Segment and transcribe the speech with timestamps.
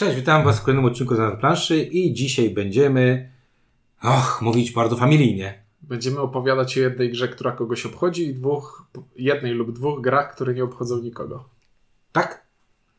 [0.00, 3.30] Cześć, witam Was w kolejnym odcinku z planszy i dzisiaj będziemy,
[4.02, 5.62] och, mówić bardzo familijnie.
[5.82, 8.86] Będziemy opowiadać o jednej grze, która kogoś obchodzi i dwóch,
[9.16, 11.48] jednej lub dwóch grach, które nie obchodzą nikogo.
[12.12, 12.46] Tak?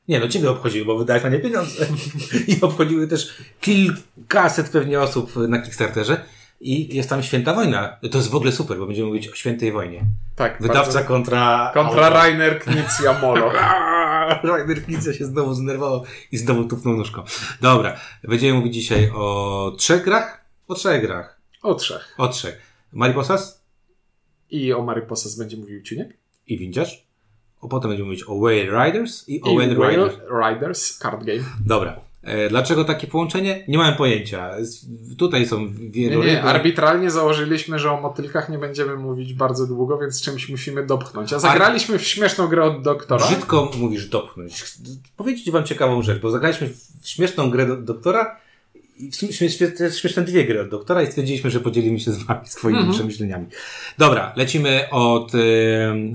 [0.07, 1.85] Nie no, Ciebie obchodziły, bo wydałeś na nie pieniądze.
[2.47, 6.21] I obchodziły też kilkaset pewnie osób na Kickstarterze.
[6.59, 7.97] I jest tam Święta Wojna.
[8.11, 10.05] To jest w ogóle super, bo będziemy mówić o Świętej Wojnie.
[10.35, 10.61] Tak.
[10.61, 11.07] Wydawca bardzo...
[11.07, 11.71] kontra...
[11.73, 13.51] Kontra Rainer Knizia Molo.
[14.85, 17.23] Knizia się znowu zdenerwował i znowu tupnął nóżką.
[17.61, 20.45] Dobra, będziemy mówić dzisiaj o trzech grach?
[20.67, 21.41] O trzech grach.
[21.61, 22.15] O trzech.
[22.17, 22.61] O trzech.
[22.93, 23.63] Mariposas?
[24.49, 26.17] I o Mariposas będzie mówił Ciuniek.
[26.47, 27.07] I Windziarz.
[27.61, 30.15] O potem będziemy mówić o Whale Riders i o I Whale Whale Riders.
[30.45, 31.43] Riders Card Game.
[31.65, 32.10] Dobra.
[32.23, 33.63] E, Dlaczego takie połączenie?
[33.67, 34.51] Nie mam pojęcia.
[35.17, 39.97] Tutaj są Nie, wielu nie, arbitralnie założyliśmy, że o motylkach nie będziemy mówić bardzo długo,
[39.97, 41.33] więc czymś musimy dopchnąć.
[41.33, 43.25] A zagraliśmy w śmieszną grę od doktora.
[43.27, 44.63] Brzydko mówisz dopchnąć.
[45.17, 46.69] Powiedzieć wam ciekawą rzecz, bo zagraliśmy
[47.01, 48.37] w śmieszną grę do, doktora
[48.97, 49.31] i w sumie
[49.91, 52.95] śmieszne dwie gry od doktora i stwierdziliśmy, że podzielimy się z wami swoimi Mhm.
[52.97, 53.45] przemyśleniami.
[53.97, 55.31] Dobra, lecimy od,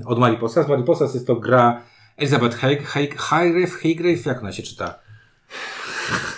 [0.05, 0.67] od Mariposas.
[0.67, 1.81] Mariposas jest to gra
[2.17, 4.99] Elizabeth Highgrave, Highgrave, jak ona się czyta?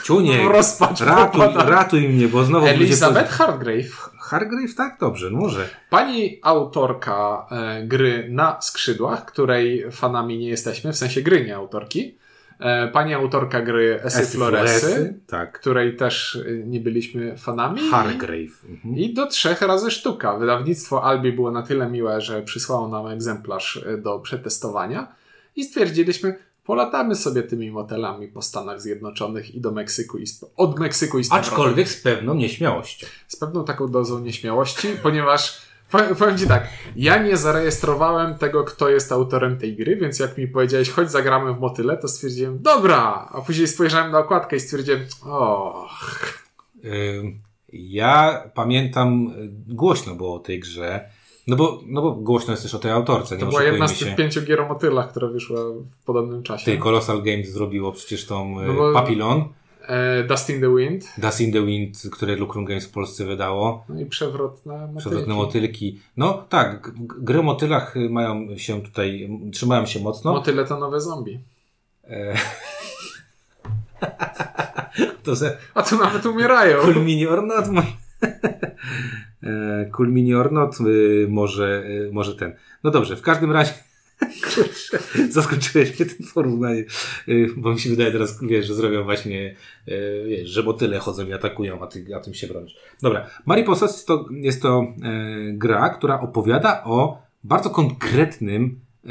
[0.03, 4.09] Ciunie, Rozpacz ratuj, ratuj mnie, bo znowu Elizabeth Hargrave.
[4.21, 4.97] Hargrave, tak?
[4.99, 5.69] Dobrze, no może.
[5.89, 12.17] Pani autorka e, gry na skrzydłach, której fanami nie jesteśmy, w sensie gry, nie autorki.
[12.59, 15.59] E, pani autorka gry Esy Esy Floresy, Floresy, Tak.
[15.59, 17.81] której też e, nie byliśmy fanami.
[17.91, 18.65] Hargrave.
[18.69, 18.95] Mhm.
[18.97, 20.37] I do trzech razy sztuka.
[20.37, 25.07] Wydawnictwo Albi było na tyle miłe, że przysłało nam egzemplarz e, do przetestowania
[25.55, 26.35] i stwierdziliśmy,
[26.69, 31.23] polatamy sobie tymi motelami po Stanach Zjednoczonych i do Meksyku i z, od Meksyku i
[31.23, 31.31] z.
[31.31, 33.07] Aczkolwiek z pewną nieśmiałością.
[33.27, 35.61] z pewną taką dozą nieśmiałości, ponieważ
[35.91, 40.37] powiem, powiem Ci tak, ja nie zarejestrowałem tego, kto jest autorem tej gry, więc jak
[40.37, 44.59] mi powiedziałeś, chodź zagramy w motyle, to stwierdziłem, dobra, a później spojrzałem na okładkę i
[44.59, 45.87] stwierdziłem, o,
[46.85, 47.39] Ym,
[47.73, 49.33] Ja pamiętam,
[49.67, 51.09] y, głośno było o tej grze,
[51.49, 53.99] no bo, no bo głośno jest też o tej autorce, nie to była jedna z
[53.99, 55.59] tych pięciu gier o motylach, która wyszła
[56.01, 56.65] w podobnym czasie.
[56.65, 59.43] Tej Colossal Games zrobiło przecież tą y, No Papillon,
[59.89, 63.85] E, Dust in the Wind, Dust in the Wind, które Lucrum Games w Polsce wydało,
[63.89, 64.99] no i przewrotne motylki.
[64.99, 65.99] przewrotne motylki.
[66.17, 70.31] No tak, gry o motylach y, mają się tutaj, trzymają się mocno.
[70.31, 71.39] Motyle to nowe zombie.
[72.03, 72.35] E...
[75.23, 76.81] to ze A tu nawet umierają.
[76.81, 77.43] Cool Mini or
[79.43, 82.53] E, Cool Mini or Not, y, może, y, może ten.
[82.83, 83.73] No dobrze, w każdym razie.
[84.55, 86.85] Kurczę, zaskoczyłeś mnie tym porównaniem.
[87.27, 89.55] Y, Bo mi się wydaje teraz, wiesz, że zrobią właśnie,
[90.27, 92.75] wiesz, że motyle chodzą i atakują, a ty a tym się bronisz.
[93.01, 95.13] Dobra, Mariposas jest to, jest to e,
[95.53, 99.09] gra, która opowiada o bardzo konkretnym e,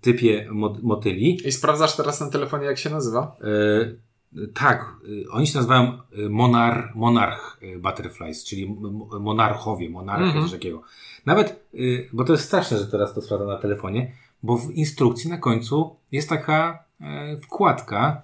[0.00, 1.48] typie mot- motyli.
[1.48, 3.36] I sprawdzasz teraz na telefonie, jak się nazywa?
[3.40, 4.11] E,
[4.54, 4.94] tak,
[5.26, 8.76] e, oni się nazywają e, monar, monarch e, butterflies, czyli
[9.20, 10.42] monarchowie, monarchy, Mhm.
[10.44, 10.82] coś takiego.
[11.26, 11.66] Nawet,
[12.12, 14.12] bo to jest straszne, że teraz to sprawdzam na telefonie,
[14.42, 18.22] bo w instrukcji na końcu jest taka e, wkładka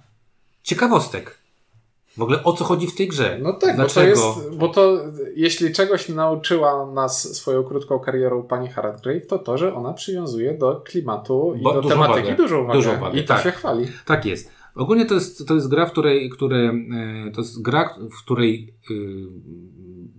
[0.62, 1.38] ciekawostek.
[2.16, 3.38] W ogóle o co chodzi w tej grze?
[3.42, 4.16] No tak, Dlaczego?
[4.16, 4.96] bo to jest, bo to
[5.36, 10.76] jeśli czegoś nauczyła nas swoją krótką karierą pani Hargrave, to to, że ona przywiązuje do
[10.84, 12.36] klimatu i Bo- do dużą tematyki wagę.
[12.36, 12.78] dużą uwagę.
[12.78, 13.42] Dużą wagę, I to tak.
[13.42, 13.86] się chwali.
[14.04, 14.50] Tak jest.
[14.78, 16.72] Ogólnie to jest, to jest gra, w której, które,
[17.27, 18.94] e, to jest gra, w której y,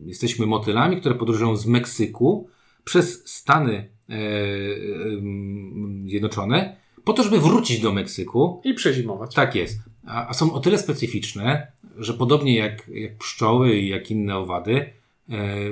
[0.06, 2.50] jesteśmy motylami, które podróżują z Meksyku
[2.84, 8.62] przez Stany e, em, Zjednoczone, po to, żeby wrócić do Meksyku.
[8.64, 9.36] I przezimować.
[9.36, 9.80] Tak jest.
[10.08, 14.94] A, a są o tyle specyficzne, że podobnie jak, jak pszczoły i jak inne owady,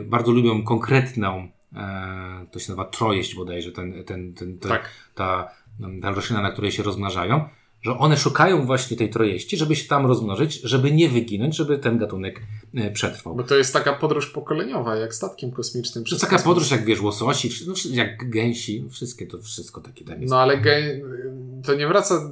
[0.05, 1.47] bardzo lubią konkretną,
[2.51, 4.89] to się nazywa trojeść bodajże, ten, ten, ten, ten, Tak.
[5.15, 5.49] ta,
[6.01, 7.49] ta roślina, na której się rozmnażają,
[7.81, 11.97] że one szukają właśnie tej trojeści, żeby się tam rozmnożyć, żeby nie wyginąć, żeby ten
[11.97, 12.41] gatunek
[12.75, 13.35] e, przetrwał.
[13.35, 16.03] Bo to jest taka podróż pokoleniowa, jak statkiem kosmicznym.
[16.03, 20.21] To jest taka podróż jak wiesz, łososi, no, jak gęsi, wszystkie to wszystko takie tam
[20.21, 20.31] jest.
[20.31, 21.01] No ale ge-
[21.63, 22.31] to nie wraca...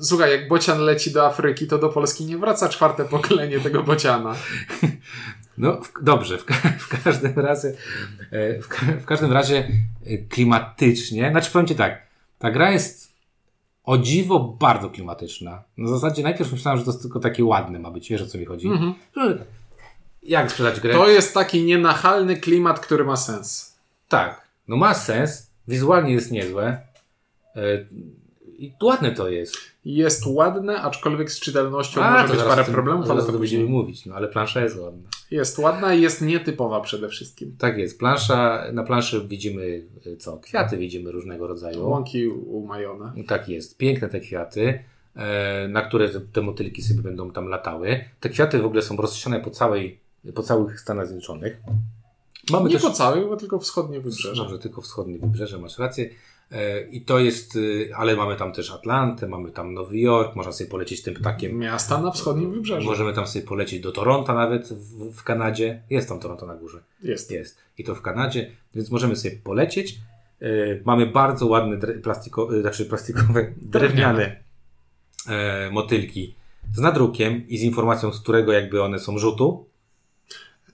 [0.00, 4.34] Słuchaj, jak bocian leci do Afryki, to do Polski nie wraca czwarte pokolenie tego bociana.
[5.58, 6.44] No, w, dobrze, w,
[6.78, 7.74] w każdym razie,
[8.30, 8.68] e, w,
[9.02, 9.68] w każdym razie
[10.06, 12.06] e, klimatycznie, znaczy powiem Ci tak,
[12.38, 13.11] ta gra jest
[13.84, 15.62] o dziwo bardzo klimatyczna.
[15.76, 18.38] Na zasadzie najpierw myślałem, że to jest tylko takie ładne ma być, wiesz o co
[18.38, 18.68] mi chodzi?
[18.68, 18.94] Mhm.
[20.22, 20.94] Jak sprzedać grę?
[20.94, 23.78] To jest taki nienachalny klimat, który ma sens.
[24.08, 26.80] Tak, no ma sens, wizualnie jest niezłe
[27.56, 27.60] e,
[28.58, 29.56] i ładne to jest.
[29.84, 34.14] Jest ładne, aczkolwiek z czytelnością A, może być parę problemów, ale to będziemy mówić, no
[34.14, 35.08] ale plansza jest ładna.
[35.32, 37.56] Jest ładna i jest nietypowa przede wszystkim.
[37.58, 40.36] Tak jest, plansza, na planszy widzimy e, co?
[40.38, 41.88] Kwiaty widzimy różnego rodzaju.
[41.88, 43.12] Łąki umajone.
[43.26, 44.84] Tak jest, piękne te kwiaty.
[45.16, 48.04] e, na które te, motylki sobie będą tam latały.
[48.20, 50.00] Te kwiaty w ogóle są rozsiane po całej,
[50.34, 51.60] po całych Stanach Zjednoczonych.
[52.50, 52.82] Mamy nie też...
[52.82, 54.42] po całej, bo tylko wschodnie wybrzeże.
[54.42, 56.10] Dobrze, tylko wschodnie wybrzeże, masz rację.
[56.52, 60.52] E, I to jest, y, ale mamy tam też Atlantę, mamy tam Nowy Jork, można
[60.52, 61.58] sobie polecieć tym ptakiem.
[61.58, 62.86] Miasta na wschodnim wybrzeżu.
[62.86, 65.82] Możemy tam sobie polecieć do Toronto nawet w, w Kanadzie.
[65.90, 66.82] Jest tam Toronto na górze.
[67.02, 67.30] Jest.
[67.30, 67.58] Jest.
[67.78, 69.98] I to w Kanadzie, więc możemy sobie polecieć.
[70.40, 70.46] E,
[70.84, 74.42] mamy bardzo ładne plastiko, znaczy plastikowe, drewniane
[75.28, 76.34] e, motylki
[76.74, 79.66] z nadrukiem i z informacją, z którego jakby one są rzutu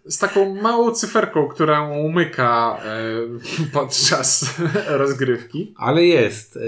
[0.08, 2.98] z taką małą cyferką, która umyka e,
[3.72, 4.54] podczas
[5.02, 5.74] rozgrywki.
[5.76, 6.56] Ale jest.
[6.56, 6.60] E,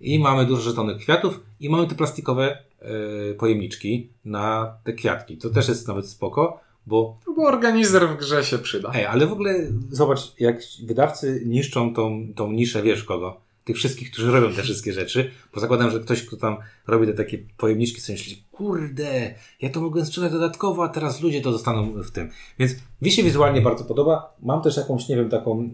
[0.00, 5.36] I mamy dużo żetonych kwiatów i mamy te plastikowe e, pojemniczki na te kwiatki.
[5.36, 7.18] To też jest nawet spoko, bo...
[7.26, 8.92] No bo organizer w grze się przyda.
[8.94, 9.54] Ej, ale w ogóle
[9.90, 13.45] zobacz, jak wydawcy niszczą tą, tą niszę, wiesz kogo?
[13.66, 17.12] Tych wszystkich, którzy robią te wszystkie rzeczy, bo zakładam, że ktoś, kto tam robi te
[17.14, 22.02] takie pojemniczki, sobie myśli, kurde, ja to mogłem sprzedać dodatkowo, a teraz ludzie to dostaną
[22.02, 22.30] w tym.
[22.58, 24.34] Więc mi się wizualnie bardzo podoba.
[24.42, 25.72] Mam też jakąś, nie wiem, taką mm,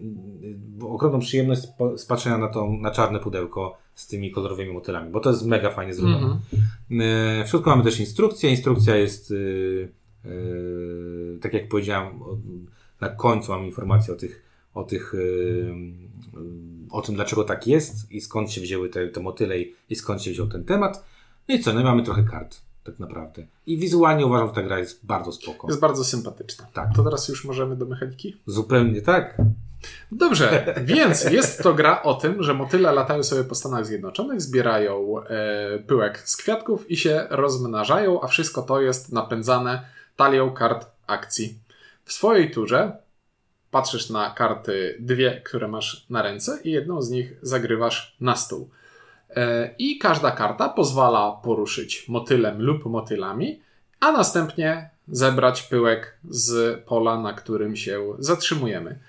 [0.81, 1.61] ogromną przyjemność
[1.95, 5.69] z patrzenia na, to, na czarne pudełko z tymi kolorowymi motylami, bo to jest mega
[5.69, 6.25] fajnie zrobione.
[6.25, 6.37] Mm
[6.91, 7.45] -hmm.
[7.45, 8.49] W środku mamy też instrukcję.
[8.49, 9.91] Instrukcja jest, yy,
[10.25, 12.19] yy, tak jak powiedziałem,
[13.01, 15.75] na końcu mam informację o tych, o tych yy,
[16.91, 19.55] o tym, dlaczego tak jest i skąd się wzięły te, te motyle
[19.89, 21.03] i skąd się wziął ten temat.
[21.47, 23.45] No i co, no i mamy trochę kart, tak naprawdę.
[23.65, 25.67] I wizualnie uważam, że ta gra jest bardzo spoko.
[25.67, 26.67] Jest bardzo sympatyczna.
[26.73, 26.89] Tak.
[26.95, 28.37] To teraz już możemy do mechaniki?
[28.45, 29.37] Zupełnie tak.
[30.11, 35.19] Dobrze, więc jest to gra o tym, że motyle latają sobie po Stanach Zjednoczonych, zbierają
[35.19, 39.85] e, pyłek z kwiatków i się rozmnażają, a wszystko to jest napędzane
[40.15, 41.57] talią kart akcji.
[42.05, 43.02] W swojej turze
[43.73, 48.69] patrzysz na karty dwie, które masz na ręce i jedną z nich zagrywasz na stół.
[49.29, 53.59] E, I każda karta pozwala poruszyć motylem lub motylami,
[53.99, 58.99] a następnie zebrać pyłek z pola, na którym się zatrzymujemy.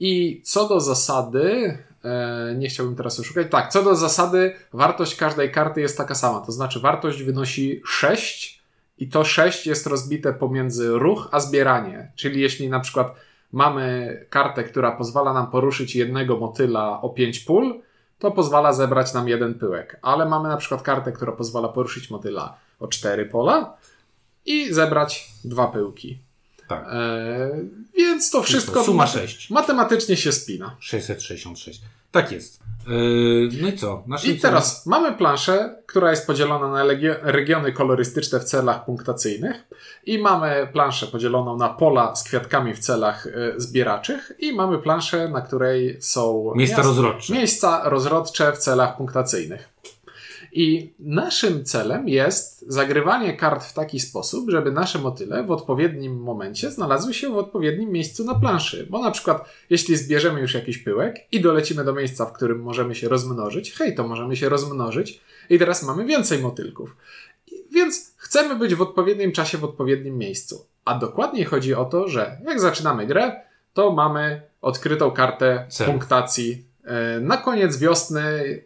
[0.00, 5.52] I co do zasady, e, nie chciałbym teraz oszukać, tak, co do zasady, wartość każdej
[5.52, 8.62] karty jest taka sama, to znaczy wartość wynosi 6
[8.98, 12.12] i to 6 jest rozbite pomiędzy ruch a zbieranie.
[12.16, 13.14] Czyli jeśli na przykład
[13.52, 17.80] mamy kartę, która pozwala nam poruszyć jednego motyla o 5 pól,
[18.18, 19.98] to pozwala zebrać nam jeden pyłek.
[20.02, 23.76] Ale mamy na przykład kartę, która pozwala poruszyć motyla o 4 pola
[24.46, 26.18] i zebrać dwa pyłki.
[26.68, 26.86] Tak.
[26.92, 27.50] E,
[27.96, 28.84] więc to wszystko.
[28.84, 29.50] Suma 6.
[29.50, 30.76] Matematycznie się spina.
[30.80, 31.80] 666.
[32.10, 32.60] Tak jest.
[32.86, 34.04] Yy, no i co?
[34.24, 36.84] I teraz mamy planszę, która jest podzielona na
[37.22, 39.64] regiony kolorystyczne w celach punktacyjnych
[40.04, 45.28] i mamy planszę podzieloną na pola z kwiatkami w celach y, zbieraczych i mamy planszę,
[45.28, 47.32] na której są miejsca rozrodcze.
[47.32, 49.73] Miejsca rozrodcze w celach punktacyjnych.
[50.56, 56.70] I naszym celem jest zagrywanie kart w taki sposób, żeby nasze motyle w odpowiednim momencie
[56.70, 58.86] znalazły się w odpowiednim miejscu na planszy.
[58.90, 62.94] Bo na przykład, jeśli zbierzemy już jakiś pyłek i dolecimy do miejsca, w którym możemy
[62.94, 65.20] się rozmnożyć, hej, to możemy się rozmnożyć
[65.50, 66.96] i teraz mamy więcej motylków.
[67.72, 70.66] Więc chcemy być w odpowiednim czasie, w odpowiednim miejscu.
[70.84, 73.40] A dokładniej chodzi o to, że jak zaczynamy grę,
[73.72, 76.64] to mamy odkrytą kartę punktacji.
[76.84, 78.62] E, na koniec wiosny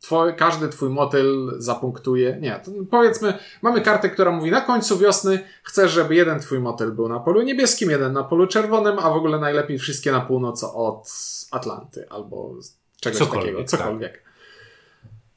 [0.00, 2.38] twoj, każdy twój motyl zapunktuje.
[2.40, 2.60] Nie,
[2.90, 7.20] powiedzmy, mamy kartę, która mówi na końcu wiosny chcesz, żeby jeden twój motyl był na
[7.20, 11.12] polu niebieskim, jeden na polu czerwonym, a w ogóle najlepiej wszystkie na północ od
[11.50, 12.54] Atlanty albo
[13.00, 14.12] czegoś cokolwiek, takiego, cokolwiek.
[14.12, 14.28] Tak.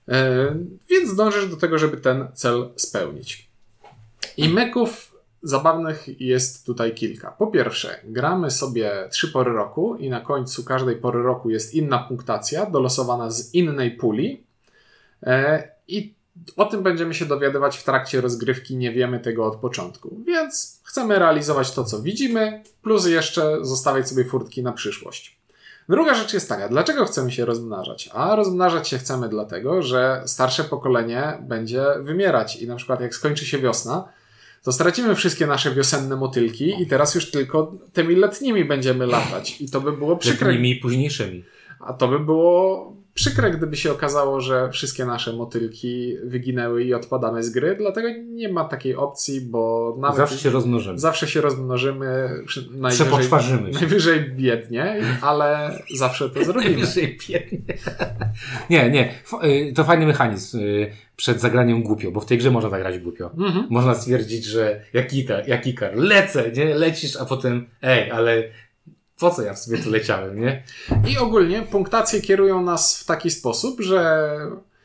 [0.07, 0.55] E,
[0.89, 3.50] więc dążysz do tego, żeby ten cel spełnić.
[4.38, 5.12] I meków
[5.43, 7.31] zabawnych jest tutaj kilka.
[7.31, 12.00] Po pierwsze, gramy sobie trzy pory roku i na końcu każdej pory roku jest inna
[12.00, 14.43] punktacja dolosowana z innej puli.
[15.23, 16.13] E, I
[16.57, 20.17] o tym będziemy się dowiadywać w trakcie rozgrywki, nie wiemy tego od początku.
[20.27, 25.41] Więc chcemy realizować to, co widzimy, plus jeszcze zostawiać sobie furtki na przyszłość.
[25.89, 28.09] Druga rzecz jest taka, dlaczego chcemy się rozmnażać?
[28.13, 33.45] A rozmnażać się chcemy dlatego, że starsze pokolenie będzie wymierać i na przykład jak skończy
[33.45, 34.09] się wiosna,
[34.63, 39.61] to stracimy wszystkie nasze wiosenne motylki i teraz już tylko tymi letnimi będziemy latać.
[39.61, 40.47] I to by było przykre.
[40.47, 41.43] Letnimi i późniejszymi.
[41.79, 47.43] A to by było przykre, gdyby się okazało, że wszystkie nasze motylki wyginęły i odpadamy
[47.43, 50.17] z gry, dlatego nie ma takiej opcji, bo nawet...
[50.17, 50.99] Zawsze się rozmnożymy.
[50.99, 52.29] Zawsze się rozmnożymy.
[52.75, 56.73] Najwyżej, najwyżej biednie, ale zawsze to zrobimy.
[56.73, 57.61] Najwyżej biednie.
[58.69, 59.13] nie, nie.
[59.43, 63.31] Y, to fajny mechanizm y, przed zagraniem głupio, bo w tej grze można zagrać głupio.
[63.37, 63.67] Mhm.
[63.69, 66.75] Można stwierdzić, że jak Ikar, jak Ikar, lecę, nie?
[66.75, 68.43] Lecisz, a potem ej, ale
[69.21, 70.63] po co ja w sobie tu leciałem, nie?
[71.07, 74.29] I ogólnie punktacje kierują nas w taki sposób, że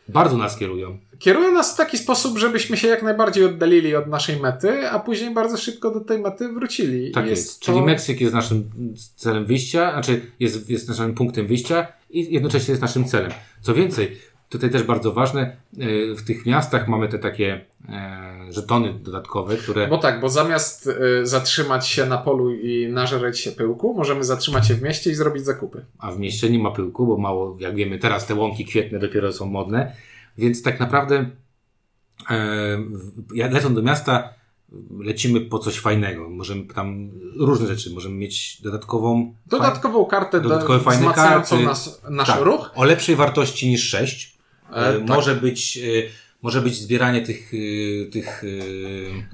[0.08, 0.98] Bardzo nas kierują.
[1.18, 5.34] Kierują nas w taki sposób, żebyśmy się jak najbardziej oddalili od naszej mety, a później
[5.34, 7.10] bardzo szybko do tej mety wrócili.
[7.10, 7.46] Tak jest.
[7.46, 7.60] jest.
[7.60, 8.70] Czyli Meksyk jest naszym
[9.16, 13.30] celem wyjścia, znaczy jest, jest naszym punktem wyjścia i jednocześnie jest naszym celem.
[13.60, 14.16] Co więcej,
[14.48, 19.88] Tutaj też bardzo ważne, e, w tych miastach mamy te takie e, żetony dodatkowe, które...
[19.88, 24.68] Bo tak, bo zamiast e, zatrzymać się na polu i nażreć się pyłku, możemy zatrzymać
[24.68, 25.84] się w mieście i zrobić zakupy.
[25.98, 29.32] A w mieście nie ma pyłku, bo mało, jak wiemy, teraz te łąki kwietne dopiero
[29.32, 29.92] są modne,
[30.38, 31.30] więc tak naprawdę
[33.34, 34.34] lecąc do miasta
[35.00, 36.30] lecimy po coś fajnego.
[36.30, 42.40] Możemy tam różne rzeczy, możemy mieć dodatkową dodatkową kartę dodatkowe fajne karty, nas, nasz tak,
[42.40, 42.70] ruch.
[42.74, 44.35] O lepszej wartości niż 6.
[44.72, 45.08] E, e, tak.
[45.08, 45.82] Może być, e,
[46.42, 47.52] może być zbieranie tych,
[48.12, 48.42] tych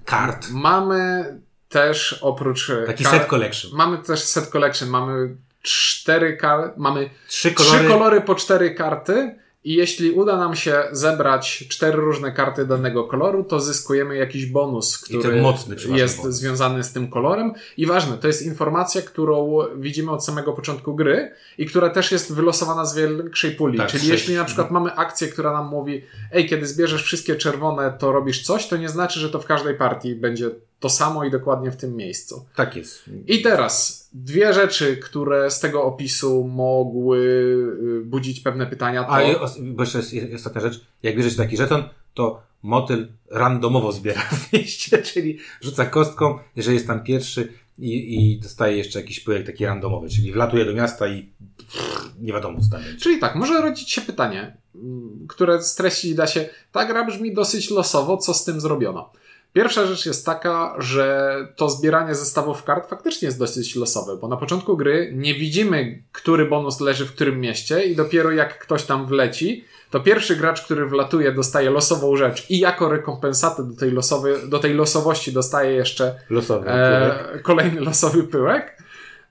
[0.04, 0.50] kart.
[0.50, 1.24] Mamy
[1.68, 2.70] też oprócz.
[2.86, 3.70] Taki set collection.
[3.74, 4.88] Mamy też set collection.
[4.88, 6.80] Mamy cztery karty.
[6.80, 7.78] Mamy trzy kolory.
[7.78, 9.41] trzy kolory po cztery karty.
[9.64, 14.98] I jeśli uda nam się zebrać cztery różne karty danego koloru, to zyskujemy jakiś bonus,
[14.98, 15.42] który
[15.88, 16.34] jest bonus.
[16.34, 17.52] związany z tym kolorem.
[17.76, 22.34] I ważne, to jest informacja, którą widzimy od samego początku gry i która też jest
[22.34, 23.78] wylosowana z większej puli.
[23.78, 24.12] Tak, Czyli sześć.
[24.12, 28.42] jeśli na przykład mamy akcję, która nam mówi, ej, kiedy zbierzesz wszystkie czerwone, to robisz
[28.42, 30.50] coś, to nie znaczy, że to w każdej partii będzie
[30.82, 32.44] to samo i dokładnie w tym miejscu.
[32.56, 33.10] Tak jest.
[33.26, 39.04] I teraz dwie rzeczy, które z tego opisu mogły y, budzić pewne pytania.
[39.04, 39.10] To...
[39.10, 39.20] A
[39.60, 40.84] bo jeszcze jest, jest ostatnia rzecz.
[41.02, 41.84] Jak bierzesz taki żeton,
[42.14, 48.40] to motyl randomowo zbiera w mieście, czyli rzuca kostką, jeżeli jest tam pierwszy i, i
[48.40, 52.70] dostaje jeszcze jakiś pyłek taki randomowy, czyli wlatuje do miasta i pff, nie wiadomo co
[52.70, 53.00] tam będzie.
[53.00, 57.70] Czyli tak, może rodzić się pytanie, mm, które streści da się, ta gra brzmi dosyć
[57.70, 59.12] losowo, co z tym zrobiono.
[59.52, 64.36] Pierwsza rzecz jest taka, że to zbieranie zestawów kart faktycznie jest dosyć losowe, bo na
[64.36, 69.06] początku gry nie widzimy, który bonus leży w którym mieście i dopiero jak ktoś tam
[69.06, 74.34] wleci, to pierwszy gracz, który wlatuje, dostaje losową rzecz i jako rekompensatę do tej, losowej,
[74.48, 78.78] do tej losowości dostaje jeszcze losowy e, kolejny losowy pyłek.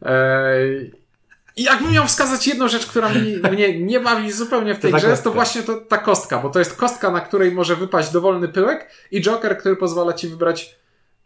[0.01, 0.55] E,
[1.55, 4.97] i jakbym miał wskazać jedną rzecz, która mnie, mnie nie bawi zupełnie w tej to
[4.97, 8.47] grze, to właśnie to, ta kostka, bo to jest kostka, na której może wypaść dowolny
[8.47, 10.81] pyłek i joker, który pozwala ci wybrać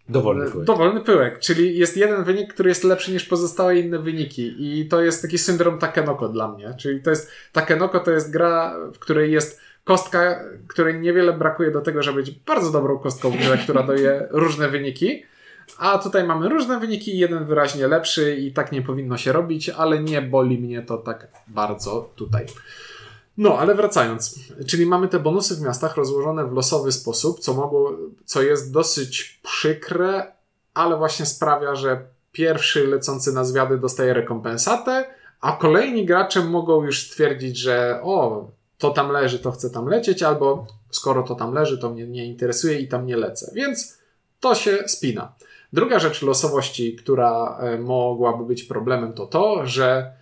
[0.10, 0.68] Dowolny pyłek.
[0.68, 4.56] Dowolny pyłek, czyli jest jeden wynik, który jest lepszy niż pozostałe inne wyniki.
[4.60, 6.74] I to jest taki syndrom Takenoko dla mnie.
[6.80, 11.82] Czyli to jest Takenoko to jest gra, w której jest kostka, której niewiele brakuje do
[11.82, 15.24] tego, żeby być bardzo dobrą kostką, która daje różne wyniki.
[15.78, 20.04] A tutaj mamy różne wyniki, jeden wyraźnie lepszy i tak nie powinno się robić, ale
[20.04, 22.46] nie boli mnie to tak bardzo tutaj.
[23.38, 27.98] No, ale wracając, czyli mamy te bonusy w miastach rozłożone w losowy sposób, co mogło,
[28.26, 30.34] co jest dosyć przykre,
[30.74, 35.06] ale właśnie sprawia, że pierwszy lecący na zwiady dostaje rekompensatę,
[35.42, 40.24] a kolejni gracze mogą już stwierdzić, że o, to tam leży, to chcę tam lecieć,
[40.24, 43.52] albo skoro to tam leży, to mnie nie interesuje i tam nie lecę.
[43.56, 43.98] Więc
[44.40, 45.34] to się spina.
[45.76, 50.14] Druga rzecz losowości, która e, mogłaby być problemem, to to, że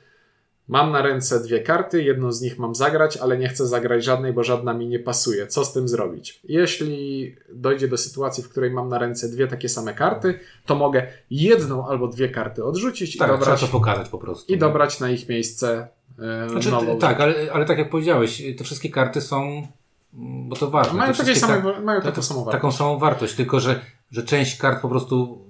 [0.67, 4.33] mam na ręce dwie karty, jedną z nich mam zagrać, ale nie chcę zagrać żadnej,
[4.33, 5.47] bo żadna mi nie pasuje.
[5.47, 6.39] Co z tym zrobić?
[6.43, 11.07] Jeśli dojdzie do sytuacji, w której mam na ręce dwie takie same karty, to mogę
[11.29, 13.59] jedną albo dwie karty odrzucić tak, i dobrać.
[13.59, 14.53] Trzeba to pokazać po prostu.
[14.53, 15.87] I dobrać na ich miejsce
[16.19, 16.99] e, znaczy, nową.
[16.99, 19.67] Tak, ale, ale tak jak powiedziałeś, te wszystkie karty są
[20.13, 20.93] bo to ważne.
[20.93, 22.61] Mają, takie same, mają taką samą wartość.
[22.61, 23.79] Taką samą wartość, tylko że,
[24.13, 25.45] że część kart po prostu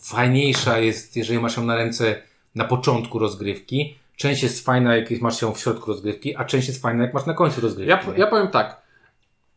[0.00, 2.22] fajniejsza jest, jeżeli masz ją na ręce
[2.54, 3.98] na początku rozgrywki.
[4.16, 7.26] Część jest fajna, jak masz ją w środku rozgrywki, a część jest fajna, jak masz
[7.26, 7.90] na końcu rozgrywki.
[7.90, 8.82] Ja, ja powiem tak.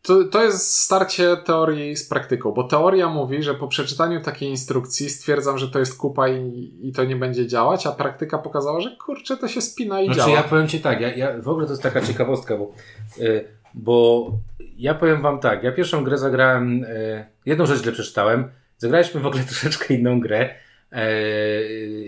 [0.02, 5.10] To, to jest starcie teorii z praktyką, bo teoria mówi, że po przeczytaniu takiej instrukcji
[5.10, 8.96] stwierdzam, że to jest kupa i, i to nie będzie działać, a praktyka pokazała, że
[9.04, 10.32] kurczę, to się spina i znaczy, działa.
[10.32, 12.72] ja powiem Ci tak, ja, ja, w ogóle to jest taka ciekawostka, bo
[13.18, 13.44] yy,
[13.76, 14.30] bo
[14.76, 19.26] ja powiem wam tak, ja pierwszą grę zagrałem, e, jedną rzecz źle przeczytałem, zagraliśmy w
[19.26, 20.54] ogóle troszeczkę inną grę
[20.92, 21.22] e,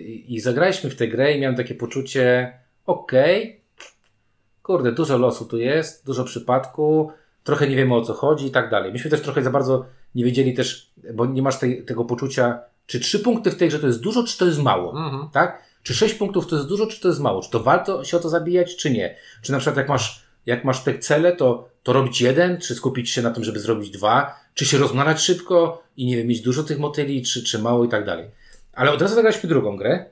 [0.07, 2.53] i zagraliśmy w tę grę i miałem takie poczucie,
[2.87, 3.59] okej, okay,
[4.63, 7.13] kurde, dużo losu tu jest, dużo przypadku,
[7.45, 8.93] trochę nie wiemy o co chodzi i tak dalej.
[8.93, 13.01] Myśmy też trochę za bardzo nie wiedzieli też, bo nie masz tej, tego poczucia, czy
[13.01, 15.29] trzy punkty w tej grze to jest dużo, czy to jest mało, mhm.
[15.33, 15.63] tak?
[15.83, 17.43] Czy sześć punktów to jest dużo, czy to jest mało?
[17.43, 19.17] Czy to warto się o to zabijać, czy nie?
[19.43, 23.11] Czy na przykład jak masz jak masz te cele, to, to robić jeden, czy skupić
[23.11, 26.63] się na tym, żeby zrobić dwa, czy się rozmnażać szybko i nie wiem, mieć dużo
[26.63, 28.31] tych motyli, czy, czy mało i tak dalej.
[28.73, 30.05] Ale od razu zagraliśmy drugą grę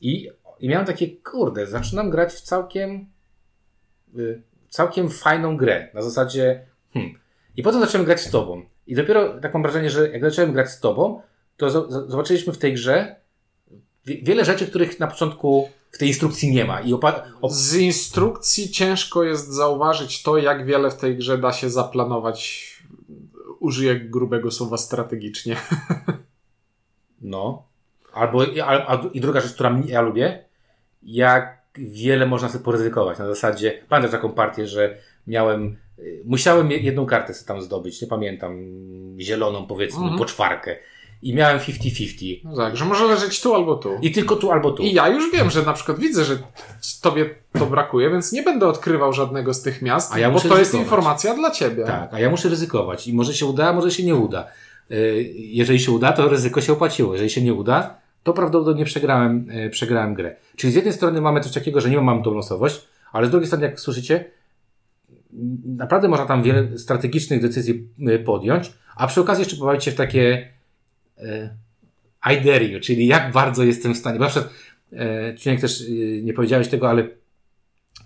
[0.00, 3.06] i, i miałem takie, kurde, zaczynam grać w całkiem,
[4.18, 5.88] y, całkiem fajną grę.
[5.94, 7.14] Na zasadzie, hmm.
[7.56, 8.62] I potem zacząłem grać z tobą.
[8.86, 11.22] I dopiero tak mam wrażenie, że jak zacząłem grać z tobą,
[11.56, 11.70] to
[12.08, 13.16] zobaczyliśmy w tej grze
[14.04, 16.80] wiele rzeczy, których na początku w tej instrukcji nie ma.
[16.80, 21.52] I opa- op- Z instrukcji ciężko jest zauważyć to, jak wiele w tej grze da
[21.52, 22.70] się zaplanować.
[23.60, 25.56] Użyję grubego słowa strategicznie.
[27.20, 27.62] No.
[28.12, 30.44] Albo i, al- a, i druga rzecz, która mnie- ja lubię,
[31.02, 33.18] jak wiele można sobie poryzykować.
[33.18, 38.02] Na zasadzie, pamiętasz taką partię, że miałem, y, musiałem je- jedną kartę sobie tam zdobyć,
[38.02, 38.58] nie pamiętam,
[39.20, 40.18] zieloną powiedzmy, Mhm.
[40.18, 40.76] po czwarkę.
[41.22, 42.40] I miałem 50-50.
[42.44, 43.90] No tak, że może leżeć tu albo tu.
[44.02, 44.82] I tylko tu albo tu.
[44.82, 46.38] I ja już wiem, że na przykład widzę, że
[47.02, 50.44] tobie to brakuje, więc nie będę odkrywał żadnego z tych miast, A ja bo to
[50.46, 50.84] jest ryzykować.
[50.84, 51.84] informacja dla ciebie.
[51.84, 53.08] Tak, a ja muszę ryzykować.
[53.08, 54.46] I może się uda, może się nie uda.
[54.90, 57.12] Y, Jeżeli się uda, to ryzyko się opłaciło.
[57.12, 60.36] Jeżeli się nie uda, to prawdopodobnie przegrałem, y, przegrałem grę.
[60.56, 62.80] Czyli z jednej strony mamy coś takiego, że nie mam tą losowość,
[63.12, 64.24] ale z drugiej strony, jak słyszycie,
[65.66, 69.94] naprawdę można tam wiele strategicznych decyzji y, podjąć, a przy okazji jeszcze pobawić się w
[69.94, 70.48] takie
[72.32, 74.18] I dare you, czyli jak bardzo jestem w stanie.
[74.18, 74.52] Bo na przykład,
[74.92, 77.08] e, też y, nie powiedziałeś tego, ale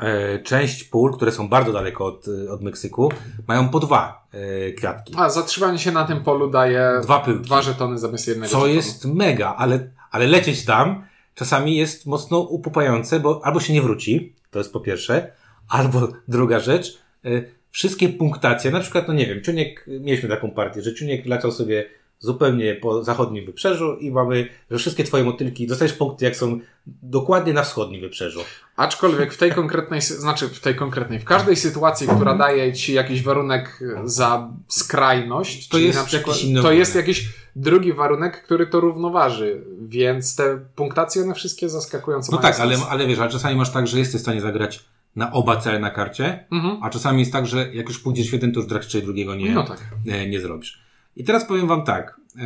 [0.01, 3.13] e, część pól, które są bardzo daleko od, od Meksyku,
[3.49, 5.15] mają po dwa e, kwiatki.
[5.17, 7.45] A zatrzymanie się na tym polu daje Dwa pyłki.
[7.45, 8.51] dwa żetony zamiast jednego.
[8.53, 8.75] Co żetonu.
[8.75, 14.37] jest mega, ale, ale lecieć tam czasami jest mocno upupające, bo albo się nie wróci,
[14.51, 15.33] to jest po pierwsze,
[15.69, 17.29] albo druga rzecz, e,
[17.71, 21.87] wszystkie punktacje, na przykład, no nie wiem, Ciuniek, mieliśmy taką partię, że Ciuniek leciał sobie
[22.21, 26.61] zupełnie po zachodnim wybrzeżu i mamy, że wszystkie twoje motylki, dostajesz punkty jak są
[27.03, 28.41] dokładnie na wschodnim wybrzeżu.
[28.77, 33.23] Aczkolwiek w tej konkretnej, znaczy w tej konkretnej, w każdej sytuacji, która daje ci jakiś
[33.23, 39.65] warunek za skrajność, To jest przykład, jakiś to jest jakiś drugi warunek, który to równoważy,
[39.81, 42.89] więc te punktacje one wszystkie zaskakująco No tak, ale, sens.
[42.91, 44.85] ale wiesz, ale czasami masz tak, że jesteś w stanie zagrać
[45.17, 46.79] na oba cele na karcie, Mhm.
[46.83, 49.65] a czasami jest tak, że jak już pójdziesz w jeden, to już drugiego nie, No
[49.67, 49.79] tak.
[50.09, 50.88] e, nie zrobisz.
[51.17, 52.21] I teraz powiem wam tak.
[52.39, 52.43] E,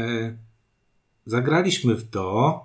[1.26, 2.64] zagraliśmy w to.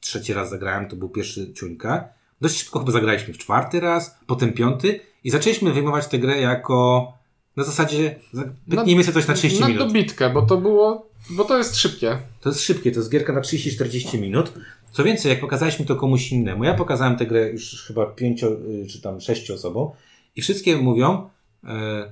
[0.00, 2.08] Trzeci raz zagrałem, to był pierwszy ciuńka.
[2.40, 7.12] Dość szybko chyba zagraliśmy w czwarty raz, potem piąty i zaczęliśmy wyjmować tę grę jako
[7.56, 9.86] na zasadzie za- wytnijmy sobie coś na 30 Na minut.
[9.88, 12.18] dobitkę, bo to było, bo to jest szybkie.
[12.40, 14.52] To jest szybkie, to jest gierka na 30-40 minut.
[14.92, 18.86] Co więcej, jak pokazaliśmy to komuś innemu, ja pokazałem tę grę już chyba pięcio, y,
[18.90, 19.90] czy tam sześciu osobom
[20.36, 21.30] i wszystkie mówią,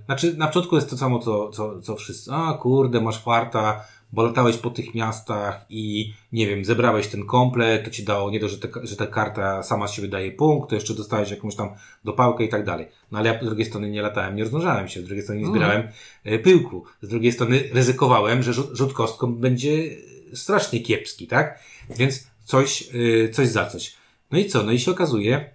[0.04, 4.22] znaczy na początku jest to samo, co, co, co wszyscy, a kurde, masz farta, bo
[4.22, 8.54] latałeś po tych miastach i nie wiem, zebrałeś ten komplet, to ci dało nie dość,
[8.54, 11.68] że, te, że ta karta sama z siebie daje punkt, to jeszcze dostałeś jakąś tam
[12.04, 12.88] dopałkę i tak dalej.
[13.10, 15.46] No ale ja z drugiej strony nie latałem, nie rozmnażałem się, z drugiej strony nie
[15.46, 15.88] zbierałem
[16.24, 19.96] e, pyłku, z drugiej strony ryzykowałem, że rzut, kostką będzie
[20.34, 21.58] strasznie kiepski, tak?
[21.90, 23.96] Więc coś, y, coś za coś.
[24.30, 24.62] No i co?
[24.62, 25.54] No i się okazuje,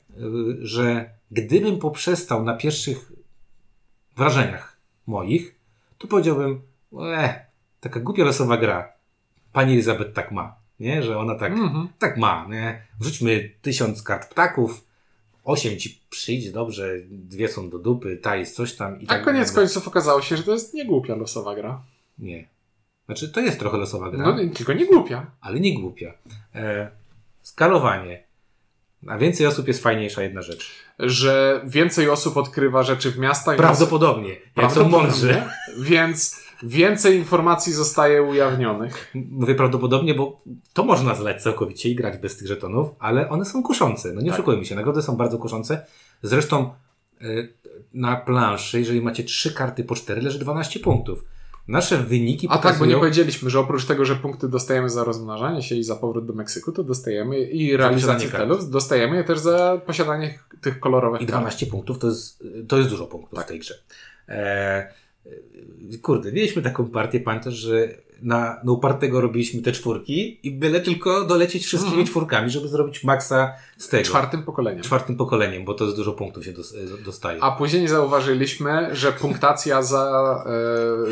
[0.62, 3.12] że gdybym poprzestał na pierwszych
[4.15, 5.56] wrażeniach moich,
[5.97, 6.62] to powiedziałbym,
[7.02, 7.45] e,
[7.80, 8.93] taka głupia losowa gra.
[9.54, 11.04] Pani Elizabeth tak ma, nie?
[11.04, 11.88] Że ona tak, Mhm.
[11.99, 12.82] tak ma, nie?
[12.99, 14.86] Wrzućmy tysiąc kart ptaków,
[15.43, 19.23] osiem ci przyjdzie dobrze, dwie są do dupy, ta jest coś tam i A tak
[19.23, 21.82] koniec końców okazało się, że to jest niegłupia losowa gra.
[22.19, 22.47] Nie.
[23.06, 25.26] Znaczy, to jest trochę losowa gra No, tylko nie głupia.
[25.41, 26.13] ale nie głupia.
[26.56, 26.89] E,
[27.41, 28.22] skalowanie.
[29.03, 30.71] Na więcej osób jest fajniejsza jedna rzecz.
[30.99, 33.57] Że więcej osób odkrywa rzeczy w miastach.
[33.57, 34.29] Prawdopodobnie.
[34.29, 34.97] Jak są Prawdopodobnie.
[35.07, 35.41] mądrzy.
[35.79, 39.11] Więc więcej informacji zostaje ujawnionych.
[39.31, 40.41] Mówię prawdopodobnie, bo
[40.73, 44.13] to można zleć całkowicie i grać bez tych żetonów, ale one są kuszące.
[44.13, 44.39] No nie Tak.
[44.39, 45.85] oszukujmy się, nagrody są bardzo kuszące.
[46.21, 46.73] Zresztą
[47.21, 47.25] e,
[47.93, 51.23] na planszy, jeżeli macie trzy karty po cztery, leży 12 punktów.
[51.67, 55.62] Nasze wyniki A tak, bo nie powiedzieliśmy, że oprócz tego, że punkty dostajemy za rozmnażanie
[55.62, 59.82] się i za powrót do Meksyku, to dostajemy i realizację celów, dostajemy je też za
[59.86, 61.39] posiadanie tych kolorowych I kart.
[61.39, 63.45] 12 punktów to jest, to jest dużo punktów Tak.
[63.45, 63.76] w tej grze.
[64.30, 64.93] E,
[66.02, 67.88] kurde, mieliśmy taką partię, pamiętasz, że
[68.23, 72.07] na, na upartego robiliśmy te czwórki i byle tylko dolecieć wszystkimi Mhm.
[72.07, 74.03] czwórkami, żeby zrobić maksa z tego.
[74.03, 74.83] Czwartym pokoleniem.
[74.83, 77.43] czwartym pokoleniem, bo to jest dużo punktów się e, dostaje.
[77.43, 80.43] A później zauważyliśmy, że punktacja za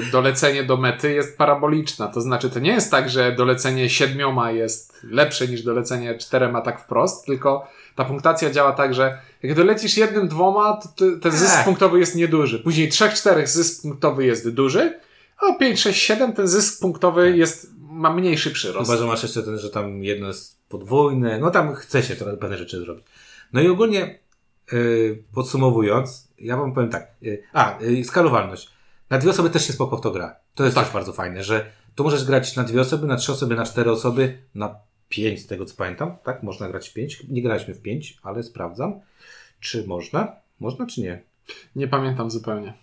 [0.08, 2.08] e, dolecenie do mety jest paraboliczna.
[2.08, 6.82] To znaczy, to nie jest tak, że dolecenie siedmioma jest lepsze niż dolecenie czterema tak
[6.82, 11.66] wprost, tylko ta punktacja działa tak, że jak dolecisz jednym, dwoma, to ten zysk Ech.
[11.66, 12.60] punktowy jest nieduży.
[12.60, 15.00] Później trzech, czterech zysk punktowy jest duży,
[15.50, 18.90] a pięć, sześć, siedem ten zysk punktowy jest, ma mniejszy przyrost.
[18.92, 22.38] Chyba, że masz jeszcze ten, że tam jedno jest podwójne, no tam chce się to,
[22.38, 23.06] pewne rzeczy zrobić.
[23.54, 24.20] No i ogólnie
[24.72, 28.70] yy, podsumowując, ja wam powiem tak, yy, a, yy, skalowalność.
[29.10, 30.36] Na dwie osoby też się spoko w to gra.
[30.56, 30.86] To jest Tak.
[30.86, 33.92] też bardzo fajne, że tu możesz grać na dwie osoby, na trzy osoby, na cztery
[33.92, 34.76] osoby, na
[35.10, 36.44] pięć z tego co pamiętam, tak?
[36.44, 37.24] Można grać w pięć.
[37.30, 39.00] Nie graliśmy w pięć, ale sprawdzam,
[39.60, 40.36] czy można.
[40.60, 41.24] Można czy nie?
[41.76, 42.74] Nie pamiętam zupełnie.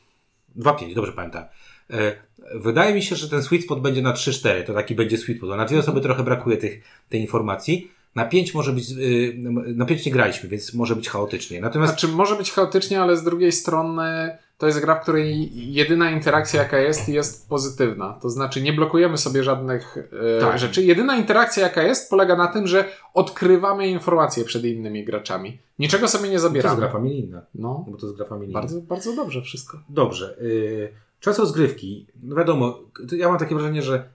[0.57, 1.45] 2-5, dobrze pamiętam.
[1.91, 4.63] E, Wydaje mi się, że ten sweet spot będzie na 3-4.
[4.67, 5.51] To taki będzie sweet spot.
[5.57, 7.91] Na dwie osoby trochę brakuje tych, tej informacji.
[8.15, 9.35] Na pięć może być, y,
[9.75, 11.61] na pięć nie graliśmy, więc może być chaotycznie.
[11.61, 16.11] Natomiast Znaczy, może być chaotycznie, ale z drugiej strony to jest gra, w której jedyna
[16.11, 18.19] interakcja, jaka jest, jest pozytywna.
[18.23, 19.97] To znaczy, nie blokujemy sobie żadnych
[20.39, 20.59] e, Tak.
[20.59, 20.83] rzeczy.
[20.83, 25.59] Jedyna interakcja, jaka jest, polega na tym, że odkrywamy informacje przed innymi graczami.
[25.79, 26.93] Niczego sobie nie to jest gra zabieramy.
[26.93, 27.43] familijna.
[27.55, 28.61] No, Bo to jest gra familijna.
[28.61, 29.79] bardzo, bardzo dobrze wszystko.
[29.89, 30.37] Dobrze.
[30.43, 32.07] Y, czas rozgrywki.
[32.23, 32.81] No wiadomo,
[33.13, 34.09] ja mam takie wrażenie, że